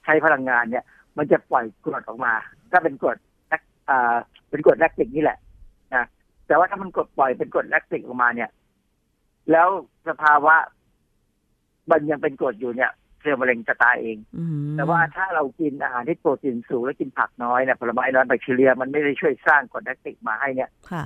[0.03, 0.86] ใช้พลังงานเนี่ย
[1.18, 2.34] มันจะปล่อยกรดออกมา
[2.72, 4.16] ก็เป็นกรดแลคอ่า
[4.49, 5.38] เป็นกรดแลคติกนี่แหละ
[5.95, 6.05] นะ
[6.47, 8.49] แต่ว่าถ้ามันกดปล่อยเป็นกรดแลคติกออกมาเนี่ย
[9.51, 9.68] แล้ว
[10.09, 10.55] สภาวะ
[11.91, 12.91] มันยังเป็นกรดอยู่เนี่ย
[13.22, 21.04] เซลล์มะเร็งจะตายเองอืมแต่ว่าถ้าเรากินอาหารที่โปรตีนสูงและกินผักน้อยเนี่ยผลไม้น้อยแบคทีเรีย มันไม่ได้ช่วยสร้างกรดแลคติกมาให้เนี่ยค่ะ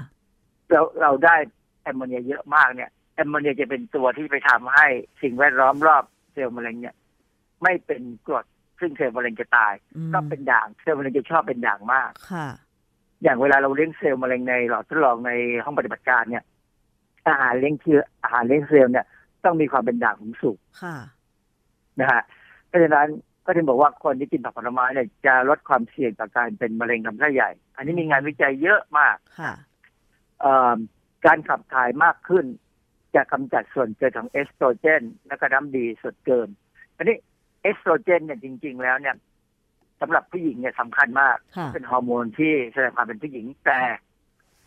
[0.71, 1.35] เราเราได้
[1.83, 4.87] แอมโมเนียเยอะมากเนี่ยแอมโมเนียจะเป็นตัวที่ไปทำให้
[5.21, 6.03] สิ่งแวดล้อมรอบ
[6.33, 6.95] เซลล์มะเร็งเนี่ย
[7.63, 8.45] ไม่เป็นกรด
[8.79, 12.47] ซึ่งเซลล์มะเร็งจะตายอืมก็เป็นด่างเซลล์มะเร็งจะชอบเป็นด่างมากค่ะ
[13.23, 15.31] อย่างเวลาเราเลี้ยงเซลล์มะเร็งในหลอดทดลองใน
[15.63, 16.43] ห้องปฏิบัติการเนี่ย
[17.27, 19.05] อาหารเลี้ยงเชื้ออาหารเลี้ยงเซลล์เนี่ย
[19.43, 20.95] ต้องมีความเป็นด่างสูงค่ะ
[21.99, 22.21] นะฮะ
[22.67, 23.07] เพราะฉะนั้น
[23.45, 29.53] ก็ถึงบอกว่าคนที่กินผักผลไม้เนี่ยจะลดความเสี่ยงต่อการเป็นมะเร็งลำไส้ใหญ่ อันนี้มีงานวิจัยเยอะมากค่ะ
[30.41, 30.77] เอ่อ
[31.25, 32.45] การขับถ่ายมากขึ้น
[33.15, 36.47] จะกำจัดส่วนเกินของเอสโตรเจน และก็น้ำดีส่วนเกิน
[36.97, 37.15] อันนี้
[37.61, 39.15] เอสโตรเจนเนี่ยจริง ๆ แล้วเนี่ย
[40.01, 43.79] สำหรับผู้หญิงเนี่ยสำคัญมากค่ะเป็นฮอร์โมนที่แสดงความเป็นผู้หญิงแต่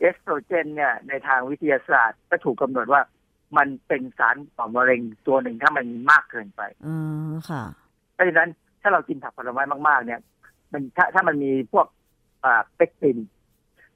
[0.01, 3.03] เอสโตรเจนเนี่ยในทางวิทยาศาสตร์ก็ถูกกำหนดว่า
[3.57, 7.63] มันเป็นสารก่อมะเร็งตัวหนึ่งถ้ามันมากเกินไปอ๋อค่ะ
[8.15, 8.49] เพราะฉะนั้น
[8.83, 10.21] ถ้าเรากินผักผลไม้มากๆ เนี่ย
[10.73, 11.87] มันถ้าถ้ามันมีพวก
[12.45, 13.19] อ่าเปกติน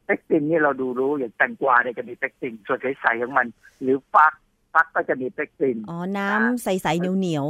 [0.04, 3.46] เปกตินนี่เราดูรู้อย่างแตงกวาเนี่ยจะมีเปกตินส่วนใสๆของมัน
[3.82, 4.32] หรือฟัก
[4.74, 7.46] ฟักก็จะมีเปกตินอ๋อน้ำใสๆเหนียว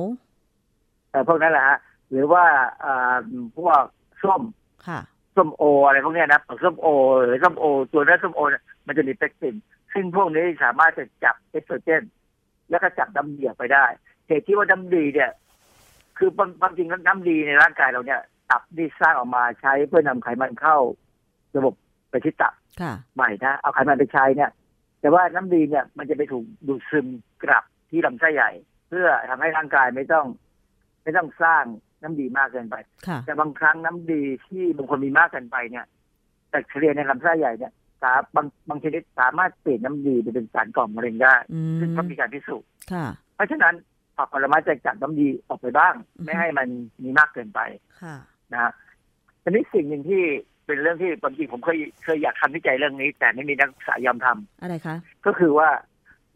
[1.11, 1.79] เอ่อพวกนั้นแหละฮะ
[2.11, 2.45] หรือว่า
[2.85, 3.15] อ่า
[3.57, 3.83] พวก
[4.23, 5.01] ส้มๆค่ะ
[5.37, 6.87] ส้มโออะไรพวกเนี้ยนะเปลือกส้มโอ
[7.25, 9.55] หรือส้มโอ ตัวเนื้อส้มโอเนี่ยมันจะมีเปกติน
[9.93, 12.03] ซึ่งพวกนี้สามารถจะจับเอสโตรเจน
[12.70, 13.86] แล้วก็จับน้ำดีออกไปได้
[14.28, 15.30] เหตุที่ว่าน้ำดีเนี่ย
[16.18, 18.20] คือความความจริงแล้วน้ำดีในร่างกายเราเนี่ย
[18.51, 20.76] ตับที่สร้างออกมาใช้เพื่อนำไขมันเข้า
[21.57, 21.74] ระบบ
[22.11, 24.51] ไปที่ตับค่ะใหม่นะเอาไขมันไปใช้เนี่ย
[25.01, 27.07] แต่ว่าน้ำดีเนี่ย มันจะไปถูกดูดซึม
[27.45, 28.51] กลับที่ลำไส้ใหญ่
[28.88, 30.26] เพื่อทำให้ร่างกายไม่ต้อง
[31.03, 31.64] ไม่ต้องสร้าง
[32.03, 32.76] น้ำดีมากเกินไป
[33.07, 35.84] ค่ะแต่บางครั้งน้ำดีที่บางคนมีมากเกินไปเนี่ย
[36.51, 37.72] แบคทีเรียในลำไส้ใหญ่เนี่ย
[38.03, 43.75] สาบางบางชนิดสามารถเปลี่ยนน้ำดีไปเป็นสารก่อมะเร็งได้อืซึ่งมก็มีการพิสูจน์ค่ะเพราะฉะนั้น
[44.17, 46.69] ผักผลไม้จะจับน้ำดีออกไปบ้างอือฮึไม่ให้มัน
[47.03, 47.61] มีมากเกินไป
[48.03, 48.17] ค่ะ
[48.53, 48.73] นะฮะ
[49.43, 50.23] ทีนี้สิ่งหนึ่งที่
[50.67, 54.97] เป็นเรื่องที่บางทีผมเคยเคยอยากทำวิจัยเรื่องนี้ แต่ไม่มีนักศึกษายอมทำอะไรคะ
[55.27, 55.69] ก็คือว่า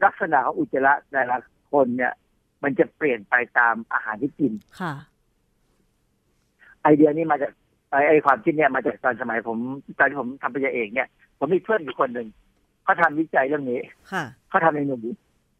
[0.04, 1.38] ลักษณะของอุจจาระแต่ละ
[1.72, 2.12] คนเนี่ย
[2.62, 4.92] มันจะเปลี่ยนไปตามอาหารที่กินค่ะ
[6.82, 7.52] ไอเดียนี้มาจาก
[7.90, 9.58] ไอไอความคิดเนี่ยมาจากตอนสมัยผม
[9.98, 11.08] ตอนที่ผมทำปริญญาเอกเนี่ย
[11.38, 12.28] ผมมีเพื่อนอยู่คนหนึ่ง
[12.84, 13.80] เขาทำวิจัยเรื่องนี้
[14.12, 14.98] ค่ะเขาทำในหนู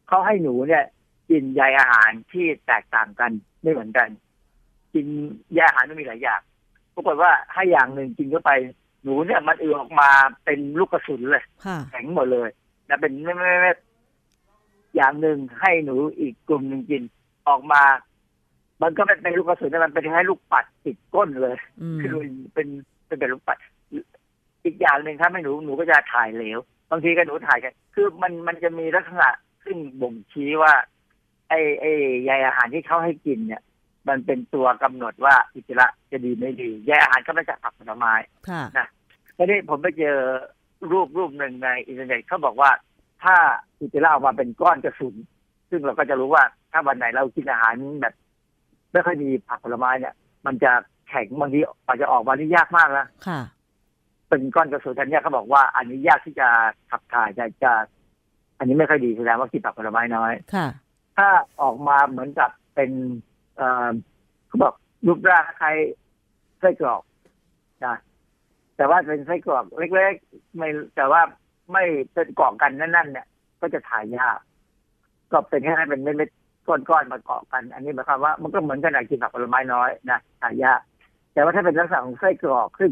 [0.07, 0.83] เขาให้หนูเนี่ย
[1.29, 4.07] กินใยอาหารที่แตกต่างกันไม่เหมือนกัน
[4.93, 5.05] กิน
[5.53, 6.41] ใยอาหารไม่มีหลายอย่าง
[6.95, 8.51] ปรากฏว่าให้อย่างหนึ่งกินเข้าไป
[9.03, 10.09] หนูเนี่ยมันอือออกมา
[10.45, 12.49] เป็นลูกกระสุนเลยค่ะแข็งหมดเลย
[12.89, 13.71] นะเป็นไม่ไม่ไม่
[14.95, 17.01] อย่างหนึ่งให้หนูอีกกลุ่มหนึ่งกิน
[17.47, 17.83] ออกมา
[18.81, 23.57] มันก็เป็นเป็นลูกกระสุนแต่มันเป็นให้ลูกปัดติดก้นเลยอืมคือเป็นเป็นเป็นลูกปัด
[24.63, 26.59] อีกอย่างหนึ่งถ้าไม่หนูหนูก็จะถ่ายเหลว
[26.91, 29.29] บางทีก็หนูถ่ายกัน คือมันมันจะมีลักษณะ
[29.63, 30.73] ซึ่งบ่งชี้ว่า
[31.49, 31.91] ไอ้ไอ้
[32.25, 33.61] ใยอาหารที่เขาให้กินเนี่ย
[34.07, 38.13] มันเป็นตัวกำหนดว่าอุจจาระจะดีไม่ดีใยอาหารก็มาจากผักผลไม้
[38.49, 38.87] ค่ะ
[39.37, 40.17] ทีนี้ผมไปเจอ
[40.91, 42.71] รูปรูปหนึ่งในอินเทอร์เน็ตเขาบอกว่า
[43.23, 43.35] ถ้า
[43.81, 45.15] อุจจาระออกมาเป็นก้อนกระสุน
[45.69, 48.13] ซึ่งเราก็จะรู้ว่าถ้าวันไหนเรากินอาหารแบบ
[48.91, 50.13] ไม่ค่อยมีผักผลไม้เนี่ย
[50.45, 50.71] มันจะ
[51.09, 53.39] แข็งบางทีอาจจะออกมาที่ยากมากนะค่ะ
[54.29, 56.47] เป็นก้อนกระสุนอันเนี้ยเขาบอกว่า อันนี้ยากที่จะ
[56.91, 57.71] ขับถ่ายจะจะ
[58.57, 60.67] อันนี้ไม่ค่อยดีแสดงว่ากินผักผลไม้น้อยค่ะ
[61.17, 61.27] ถ้า
[61.61, 62.91] ออกมาเหมือนกับเป็น
[63.57, 63.89] เอ่อ
[64.47, 64.73] เขาบอก
[65.07, 65.77] รูปร่างคล้าย
[66.59, 67.01] ไส้กรอก
[67.85, 67.95] นะ
[68.77, 69.65] แต่ว่าเป็นไส้กรอก
[69.95, 71.21] เล็กๆไม่แต่ว่า
[71.71, 73.27] ไม่เป็นเกาะกันนั่นๆเนี่ย
[73.61, 74.37] ก็จะถ่ายยาก
[75.31, 80.79] ก็เป็นแค่ให้เป็นเม็ดๆก้อนๆมาเกาะกัน อันนี้หมายความว่ามันก็เหมือนกันกับกินผักผลไม้น้อยนะหายาก
[81.33, 82.91] แต่ว่าถ้าเป็นลักษณะของไส้กรอกขึ้น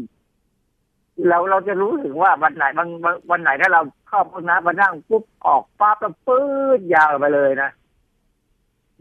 [1.28, 6.44] เราเราจะรู้ถึงว่าวันไหนบางวันวันไหนถ้าเราเข้าห้องน้ำมานั่งปุ๊บออกปั๊บแล้วปื้
[6.78, 7.70] ดยาวไปเลยนะ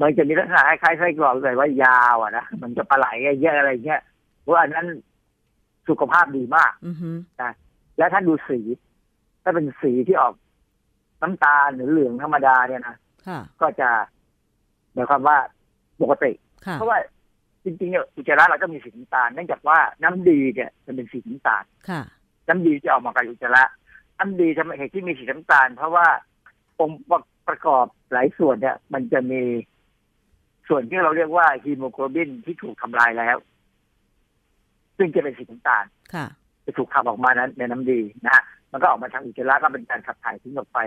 [0.01, 4.01] มันจะมีลักษณะคล้ายๆไส้กรอกเลยว่ายาวอะนะมันจะปลาไหลเยอะอะไรเงี้ย
[4.41, 4.88] เพราะอันนั้น
[5.88, 7.09] สุขภาพดีมากอือฮึ
[7.97, 8.59] แล้วถ้าดูสี
[9.43, 10.34] ถ้าเป็นสีที่ออก
[11.22, 12.95] น้ำตาลหรือเหลืองธรรมดาเนี่ยนะ
[13.28, 13.89] ค่ะก็จะ
[14.93, 15.38] หมายความว่า
[16.01, 16.32] ปกติ
[16.66, 16.97] ค่ะเพราะว่า
[17.66, 22.01] จริงๆเนี่ยอุจจาระเราก็มีสีน้ำตาลเนื่องจากว่าน้ำดีเนี่ยมันเป็นสีน้ำตาลค่ะ
[22.47, 23.63] น้ำดีจะออกมาจากอุจจาระ
[24.20, 26.07] น้ำดีทำไมเหตุที่มีสีน้ำตาล เพราะว่า
[26.80, 26.99] องค์
[27.47, 29.41] ประกอบหลายส่วนเนี่ย มันจะมี
[30.68, 33.38] ส่วนที่เราเรียกว่าฮีโมโกลบินที่ถูกทำลายแล้ว
[34.97, 36.26] ซึ่งจะเป็นสีน้ำตาลค่ะ
[36.66, 40.80] จะถูกขับออกมานั้นในน้ำดีนะฮะมันก็ออกมาทางอุจจาระก็เป็นการขับถ่ายทิ้งออกไป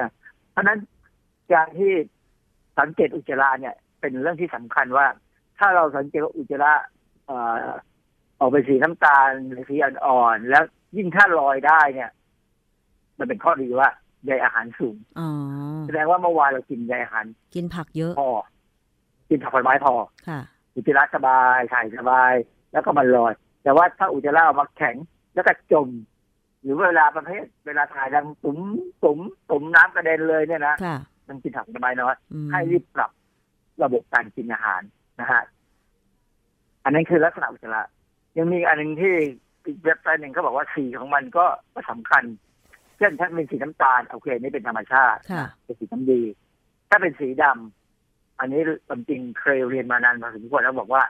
[0.00, 0.10] นะ
[0.50, 0.78] เพราะฉะนั้น
[1.52, 1.92] การที่
[2.78, 5.06] สังเกตอุจจาระเนี่ย เป็นเรื่องที่สำคัญว่า
[5.58, 6.72] ถ้าเราสังเกตว่าอุจจาระ
[7.26, 7.66] เอ่อ
[8.38, 10.64] ออกเป็นสีน้ำตาลหรือสีอ่อนๆแล้ว
[10.96, 12.10] ยิ่งถ้าลอยได้เนี่ย
[13.18, 13.88] มันเป็นข้อดีว่า
[14.26, 15.28] ใยอาหารสูงอ๋อ
[15.86, 18.30] แสดงว่าเมื่อวานเรากินใยอาหาร กินผักเยอะพอ
[19.30, 19.94] กินผักผลไม้พอ
[20.28, 20.40] ค่ะ
[20.74, 22.32] อุจจาระสบายถ่ายสบาย
[22.72, 23.32] แล้วก็มันลอย
[23.62, 24.96] แต่ว่าถ้าอุจจาระออกมาแข็ง
[25.34, 25.88] แล้วก็จม
[26.62, 28.58] หรือเวลาประเภท เวลาถ่ายดังตุ๋ม
[29.04, 29.18] ตุ๋ม
[29.50, 30.96] ตุ๋มน้ำกระเด็นเลยเนี่ยนะค่ะ
[31.28, 33.10] มันกินผักสบายน้อยอืมให้รีบปรับ
[33.82, 34.82] ระบบการกินอาหาร
[35.20, 35.42] นะฮะ
[36.84, 37.82] อันนั้นคือลักษณะอุจจาระ
[38.38, 39.14] ยังมีอันหนึ่งที่
[39.66, 41.44] อีกเว็บไซต์หนึ่งเขาบอกว่าสีของมันก็
[41.74, 42.24] ก็สำคัญ
[42.98, 46.22] เช่นถ้าเป็นสีน้ำตาลโอเค นี่เป็นธรรมชาติค่ะเป็นสีน้ำดี
[46.90, 51.02] ถ้าเป็นสีดำอันนี้ความจริงเคยเรียนมานานพอสมควรแล้วบอกว่า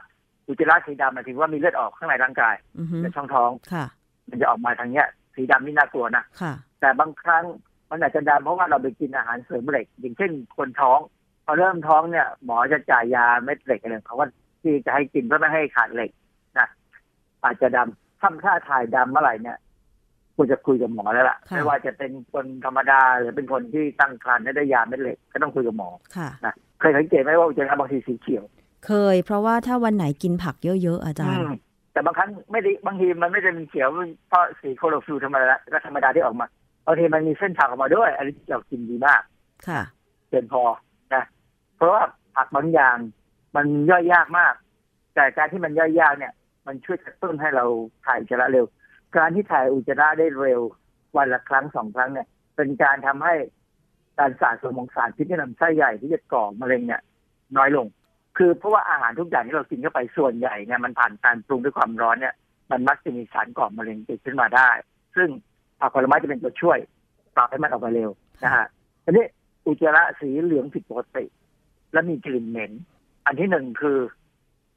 [0.47, 3.85] อุจจาระสีดำหมายถึงว่ามีเลือดออกข้างในร่างกายอือฮึในช่องท้องค่ะ
[4.29, 7.43] มันจะออกมาทางเนี้ย สีดำนี่น่ากลัวนะค่ะแต่บางครั้ง
[7.89, 10.99] มันอาจจะดำเพราะว่าเราไปกินอาหารเสริมเหล็กอย่างเช่นคนท้อง
[11.45, 14.27] พอเริ่มท้องเนี่ย หมอจะจ่ายยาเม็ดเหล็กอะไรเขาว่า
[14.61, 16.11] ที่จะให้กินเพื่อไม่ให้ขาดเหล็ก
[16.59, 16.67] นะ
[17.43, 19.57] อาจจะดำถ้าค่าถ่ายดำเมื่อไหร่เนี่ย
[20.35, 28.43] ควรจะคุยกับหมอแล้วล่ะค่ะไม่ว่าจะเป็นคนธรรมดาหรือเป็นคนที่ตั้งครรภ์และได้ยาเม็ดเหล็กก็ต้องคุยกับหมอค่ะนะเคยสังเกตไหมว่าอุจจาระบางทีสีเขียว
[28.85, 31.51] เคย เพราะว่าถ้าวันไหนกินผักเยอะๆอาจารย์อืม
[31.91, 33.89] แต่บางครั้งไม่ได้บางทีมันไม่ได้เป็นเขียว
[34.29, 36.47] เพราะสีโคโลฟิลธรรมดาก็ธรรมดาที่ออกมา
[36.85, 39.21] บางทีมันมีเส้นผักออกมาด้วย อันนี้เรากินดีมาก
[39.67, 39.81] ค่ะ
[40.29, 40.77] เกินพอนะ
[41.75, 42.03] เพราะว่า
[42.35, 42.97] ผักบางอย่าง
[43.55, 44.53] มันย่อยยากมาก
[45.15, 46.33] แต่การที่มันย่อยยากเนี่ย
[46.67, 47.65] มันช่วยกระตุ้นให้เรา
[48.05, 48.65] ถ่ายอุจจาระเร็ว
[49.17, 50.61] การที่ถ่ายอุจจาระได้เร็ว
[51.17, 53.35] วันละครั้งสองครั้งเนี่ย เป็นการทำให้
[54.19, 57.01] การสะสมของสารพิษในลำไส้ใหญ่ที่จะก่อมะเร็งเนี่ย
[57.57, 57.87] น้อยลง
[58.37, 62.35] คือเพราะว่าอาหารทุกอย่างที่เรากินเข้าไปส่วนใหญ่เนี่ยมันผ่านการปรุงด้วยความร้อนเนี่ย
[62.71, 64.69] มันมักจะมีสารก่อมะเร็งติดขึ้นมาได้
[65.15, 65.29] ซึ่ง
[65.79, 66.77] ผักผลไม้จะเป็นตัวช่วย
[67.35, 68.09] ปรับให้มันออกมาเร็ว
[68.43, 68.65] นะฮะ
[69.03, 69.25] ทีนี้
[69.65, 71.25] อุจจาระสีเหลืองผิดปกติ
[71.93, 72.71] และมีกลิ่นเหม็น
[73.25, 73.97] อันที่หนึ่งคือ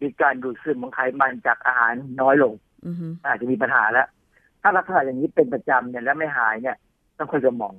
[0.03, 2.55] มีการดูดซึมของไขมันจากอาหารน้อยลง
[2.87, 4.07] อือฮึอาจจะมีปัญหาแล้ว
[4.63, 6.77] ถ้าลักษณะอย่างนี้เป็นประจำเนี่ยแล้วไม่หายเนี่ย
[7.19, 7.71] ต้องคุยกับหมอ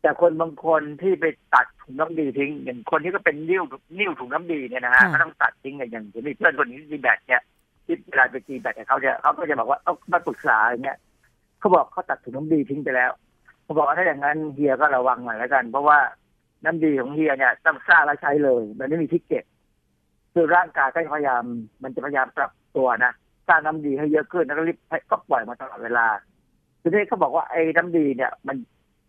[0.00, 3.62] แต่คนบางคนที่ไปตัดถุงน้ำดีทิ้ง อย่างคนที่ก็เป็นนิ้ว
[3.98, 7.42] นิ้วถุงน้ำดีเนี่ยนะฮะก็ต้องตัดทิ้งอย่างอย่างผมมีเพื่อนคนนี้ที่ตีแบดเนี่ย
[7.86, 10.98] ที่เวลาไปตีแบดกับเขาเนี่ยเขาก็จะบอกว่าเอามาปรึกษาอย่างเงี้ย
[11.58, 13.10] เขาบอกเขาตัดถุงน้ำดีทิ้งไปแล้ว
[13.64, 15.98] เขาบอกว่าถ้าอย่างนั้นเฮียก็ระวังหน่อยแล้วกัน เพราะว่า
[16.64, 19.44] น้ำดีของเฮียเนี่ยต้องสร้างแล้วใช้เลย มันไม่มีที่เก็บ
[20.32, 21.44] คือร่างกายก็พยายาม
[21.82, 23.12] มันจะพยายามปรับตัวนะ
[23.48, 26.06] สร้างน้ำดีให้เยอะขึ้นแล้วก็รีบให้ก็ปล่อยมาตลอดเวลา
[26.82, 28.56] ทีนี้เขาบอกว่าไอ้น้ำดีเนี่ย มัน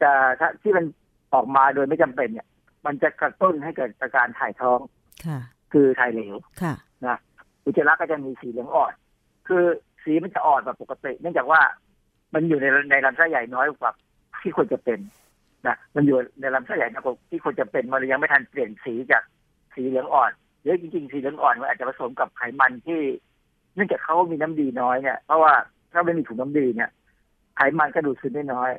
[0.02, 0.86] จะถ้าที่มัน
[1.34, 2.48] ออกมาโดยไม่จำเป็นเนี่ย
[2.86, 4.80] มันจะกระตุ้นให้เกิดอาการถ่ายท้อง
[5.26, 5.40] ค่ะ
[5.74, 6.74] คือถ่ายเหลวค่ะ
[7.06, 7.18] นะ
[7.64, 8.94] อุจจาระก็จะมีสีเหลืองอ่อน
[9.48, 9.64] คือ
[10.04, 11.62] สีมันจะอ่อนแบบปกติ เนื่องจากว่า
[12.34, 13.92] มันอยู่ในในลำไส้ใหญ่น้อยกว่า
[14.42, 15.00] ที่ควรจะเป็น
[15.68, 19.24] นะมันอยู่ในลำไส้ใหญ่น้อยกว่าที่ควรจะเป็นมันเลยยังไม่ทันเปลี่ยนสีจาก
[19.76, 23.00] สีเหลืองอ่อนหรือจริงๆสีเหลืองอ่อนมันอาจจะผสมกับไขมันที่
[23.76, 25.54] เนื่องจากเขามีน้ำดีน้อยเนี่ย เพราะว่า
[25.92, 26.90] ถ้าไม่มีถุงน้ำดีเนี่ย
[27.58, 28.72] ไขมันก็ดูดซึมได้น้อย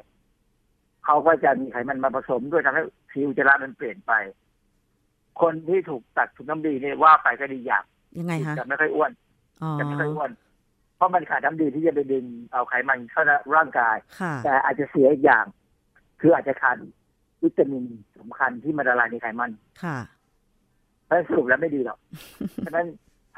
[1.04, 2.82] เขาก็จะมีไขมันมาผสมด้วยทำให้
[3.12, 4.12] สีอุจจาระมันเปลี่ยนไป
[5.40, 7.84] คนที่ถูกตัดถุงน้ำดีเนี่ยว่าไปก็ดีอย่าง
[8.18, 9.10] ยังไงคะจะไม่ค่อยอ้วน
[9.62, 10.30] อ๋อจะไม่ค่อยอ้วน
[10.96, 15.44] เพราะมันขาดน้ำดีที่จะไปดึงเอาไขมันเข้าในร่างกายค่ะแต่อาจจะเสียอีกอย่าง
[16.20, 16.76] คืออาจจะขาด
[17.42, 17.84] วิตามิน
[18.18, 19.50] สำคัญที่มันละลายในไขมัน
[19.82, 19.98] ค่ะ
[21.04, 21.98] เพราะฉะนั้นสรุปแล้วไม่ดีหรอก
[22.64, 22.86] ฉะนั้น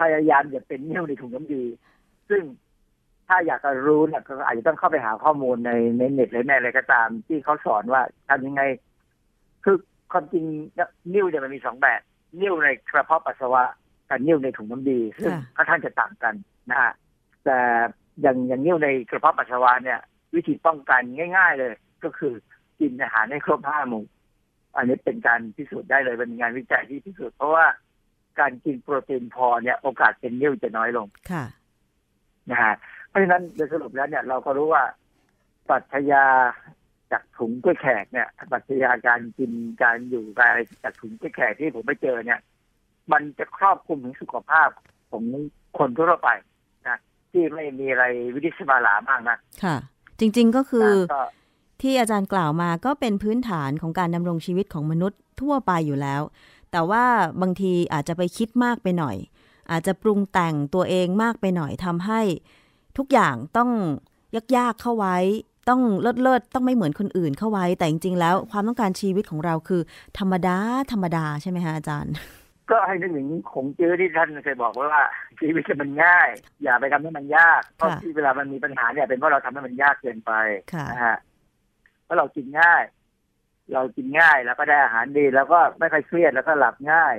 [0.00, 1.62] พยายามอย่าเป็นนิ้วในถุงน้ำดี
[2.28, 2.42] ซึ่ง
[3.28, 8.62] ถ้าอยากจะรู้เนี่ยก็อาจจะต้องเข้าไปหาข้อมูลในในเน็ตหรือในอะไรก็ตาม ที่เขาสอนว่าทำยังไง
[9.64, 9.76] คือ
[10.12, 10.44] ความจริง
[11.14, 12.00] นิ้วเนี่ยมันมีสองแบบ
[12.40, 13.62] นิ้วในกระเพาะปัสสาวะ
[14.08, 16.34] กับนิ้วในถุงน้ำดี ซึ่งค่ะค่อนข้างจะต่างกัน
[16.70, 16.92] นะฮะ
[17.44, 17.58] แต่
[18.20, 19.98] อย่างอย่างนิ้วในกระเพาะปัสสาวะเนี่ย
[20.34, 21.02] วิธีป้องกัน
[21.36, 21.72] ง่าย ๆ เลย
[22.04, 22.32] ก็คือ
[22.80, 24.04] กินอาหารให้ครบห้าหมู่
[24.76, 27.66] อันนี้เป็นการพิสูจน์ได้เลยเป็นงานวิจัยที่พิสูจน์เพราะว่า
[28.40, 31.44] การกินโปรตีนพอเนี่ยโอกาสเป็นนิ่วจะน้อยลงค่ะ
[32.50, 32.74] นะฮะ
[33.08, 34.84] เพราะฉะนั้นโดยสรุปแล้วเนี่ยเราก็รู้ว่า
[35.68, 36.24] ปรัชญา
[37.12, 39.52] จากถุงกล้วยแขกเนี่ยปรัชญาการกิน
[39.82, 42.40] การอยู่การอะไรจากถุงกล้วยแขกที่ผมไปเจอเนี่ย
[43.12, 44.68] มันจะครอบคลุมถึงสุขภาพ
[45.10, 45.24] ของ
[45.78, 46.30] คนทั่วไป
[46.88, 46.98] นะ
[47.30, 48.04] ที่ไม่มีอะไร
[48.34, 49.76] วิธิสมาลามากนะค่ะ
[50.20, 51.22] จริง ๆก็คือก็
[51.82, 56.22] ที่อาจารย์กล่าวมาก็เป็นพื้นฐานของการดำรงชีวิตของมนุษย์ทั่วไปอยู่แล้ว
[56.72, 57.04] แต่ว่า
[57.42, 59.16] บางทีอาจจะไปคิดมากไปหน่อย
[59.70, 62.20] อาจจะปรุงแต่งตัวเองมากไปหน่อยทำให้
[62.98, 63.70] ทุกอย่างต้อง
[64.56, 65.16] ยากๆเข้าไว้
[65.68, 69.80] ต้องเลิศเลิศๆต้องไม่เหมือนคนอื่นเข้าไว้ แต่จริงๆแล้วความต้องการชีวิตของเราคือ
[70.18, 70.56] ธรรมดา
[70.92, 72.14] ธรรมดาใช่ไหมคะอาจารย์
[72.70, 75.04] ก็ให้นึกถึงขงจื้อที่ท่านเคยบอกไว้ว่า
[75.40, 76.28] ชีวิตมันง่าย
[76.62, 80.32] อย่าไปทำให้มันยากเพราะค่ะที่เวลามันมีปัญหาเนี่ยเป็นเพราะเราทำให้มันยากเกินไป
[80.72, 81.16] ค่ะนะฮะ
[82.08, 82.82] เพราะเรากินง่าย
[83.74, 87.14] เรากินง่ายแล้วก็ได้อาหารดี แล้วก็ไม่ค่อยเครียดแล้วก็หลับง่าย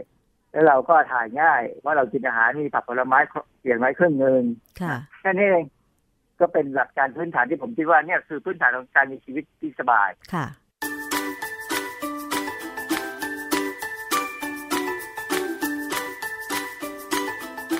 [0.52, 3.20] แล้วเราก็ถ่ายง่ายว่าะเรากินอาหารมีผักผลไม้
[3.60, 4.42] เปลี่ยนไม้ครึ่งหนึ่ง
[4.82, 5.66] ค่ะแค่นี้เอง
[6.40, 10.46] ก็เป็นหลักการพื้นฐานที่ผมคิดว่าเนี่ยคือพื้นฐานของการมีชีวิตที่สบายค่ะ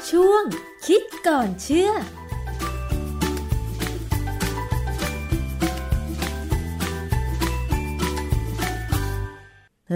[0.10, 0.44] ช่วง
[0.88, 1.92] คิดก่อนเชื่อ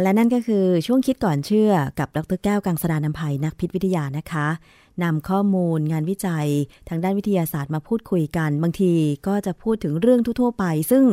[0.02, 4.48] และนั่นก็คือช่วงคิดก่อนเชื่อกับดรแก้วกังสดานนภัยนักพิษวิทยานะคะ
[5.04, 6.48] นำข้อมูลงานวิจัย
[6.90, 8.92] ทางด้านวิทยาศาสตร์มาพูดคุยกัน บางที
[9.28, 11.04] ก็จะพูดถึงเรื่องทั่ว ๆ ไป ซึ่ง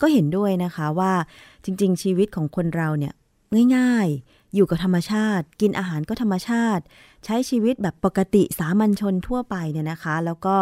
[0.00, 1.12] ก็เห็นด้วยนะคะว่า
[1.64, 3.14] จริง ๆ ชีวิตของคนเราเนี่ย
[3.76, 6.82] ง่าย ๆ อยู่กับธรรมชาติ กินอาหารก็ธรรมชาติ
[7.24, 10.56] ใช้ชีวิตแบบปกติสามัญชนทั่วไปเนี่ยนะคะ แล้วก็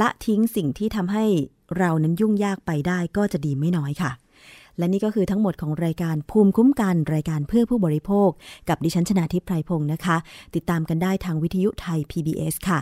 [0.00, 1.24] ละทิ้งสิ่งที่ทำให้
[1.78, 4.12] เรานั้นยุ่งยากไปได้ก็จะดีไม่น้อยค่ะ
[4.80, 8.28] และนี่ก็คือทั้งหมดของรายการภูมิคุ้มกันรายการเพื่อผู้บริโภค
[8.68, 10.16] กับดิฉันชนาทิพไพรพงศ์นะคะ
[10.54, 12.80] ติดตามกันได้ทางวิทยุไทย PBS ค่ะ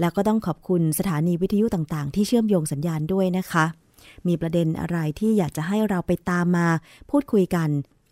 [0.00, 3.64] แล้วก็ต้องขอบคุณสถานีวิทยุต่างๆ ที่เชื่อมโยงสัญญาณด้วยนะคะ
[4.26, 6.66] มีประเด็นอะไรที่อยากจะให้เราไปตามมา
[7.10, 7.68] พูดคุยกัน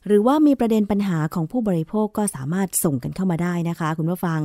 [0.06, 4.40] หรือว่ามีประเด็นปัญหาของผู้บริโภคก็สามารถส่งกันเข้ามาได้นะคะ คุณผู้ฟัง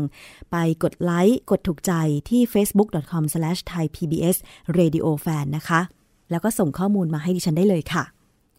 [0.52, 1.94] ไปกดไลค์กดถูกใจ
[2.30, 5.82] ที่ facebook.com/thaipbsradiofan นะคะ
[6.32, 8.04] แล้วก็ส่งข้อมูลมาให้ดิฉันได้เลยค่ะ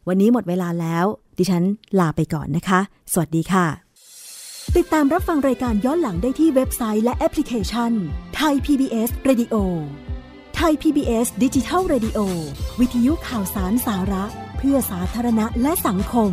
[0.08, 1.06] วันนี้หมดเวลาแล้ว
[1.38, 1.64] ดิฉัน
[1.98, 2.80] ลาไปก่อนนะคะ
[3.12, 3.66] สวัสดีค่ะ
[4.76, 7.92] ติดตามรับฟังรายการย้อนหลังได้ที่เว็บไซต์และแอปพลิเคชัน
[8.36, 9.54] ไทย PBS Radio
[10.56, 12.18] ไทย PBS ดิจิทัล Radio
[12.80, 14.24] วิทยุข่าวสารสาระ
[14.58, 16.32] เพื่อสาธารณะและสังคม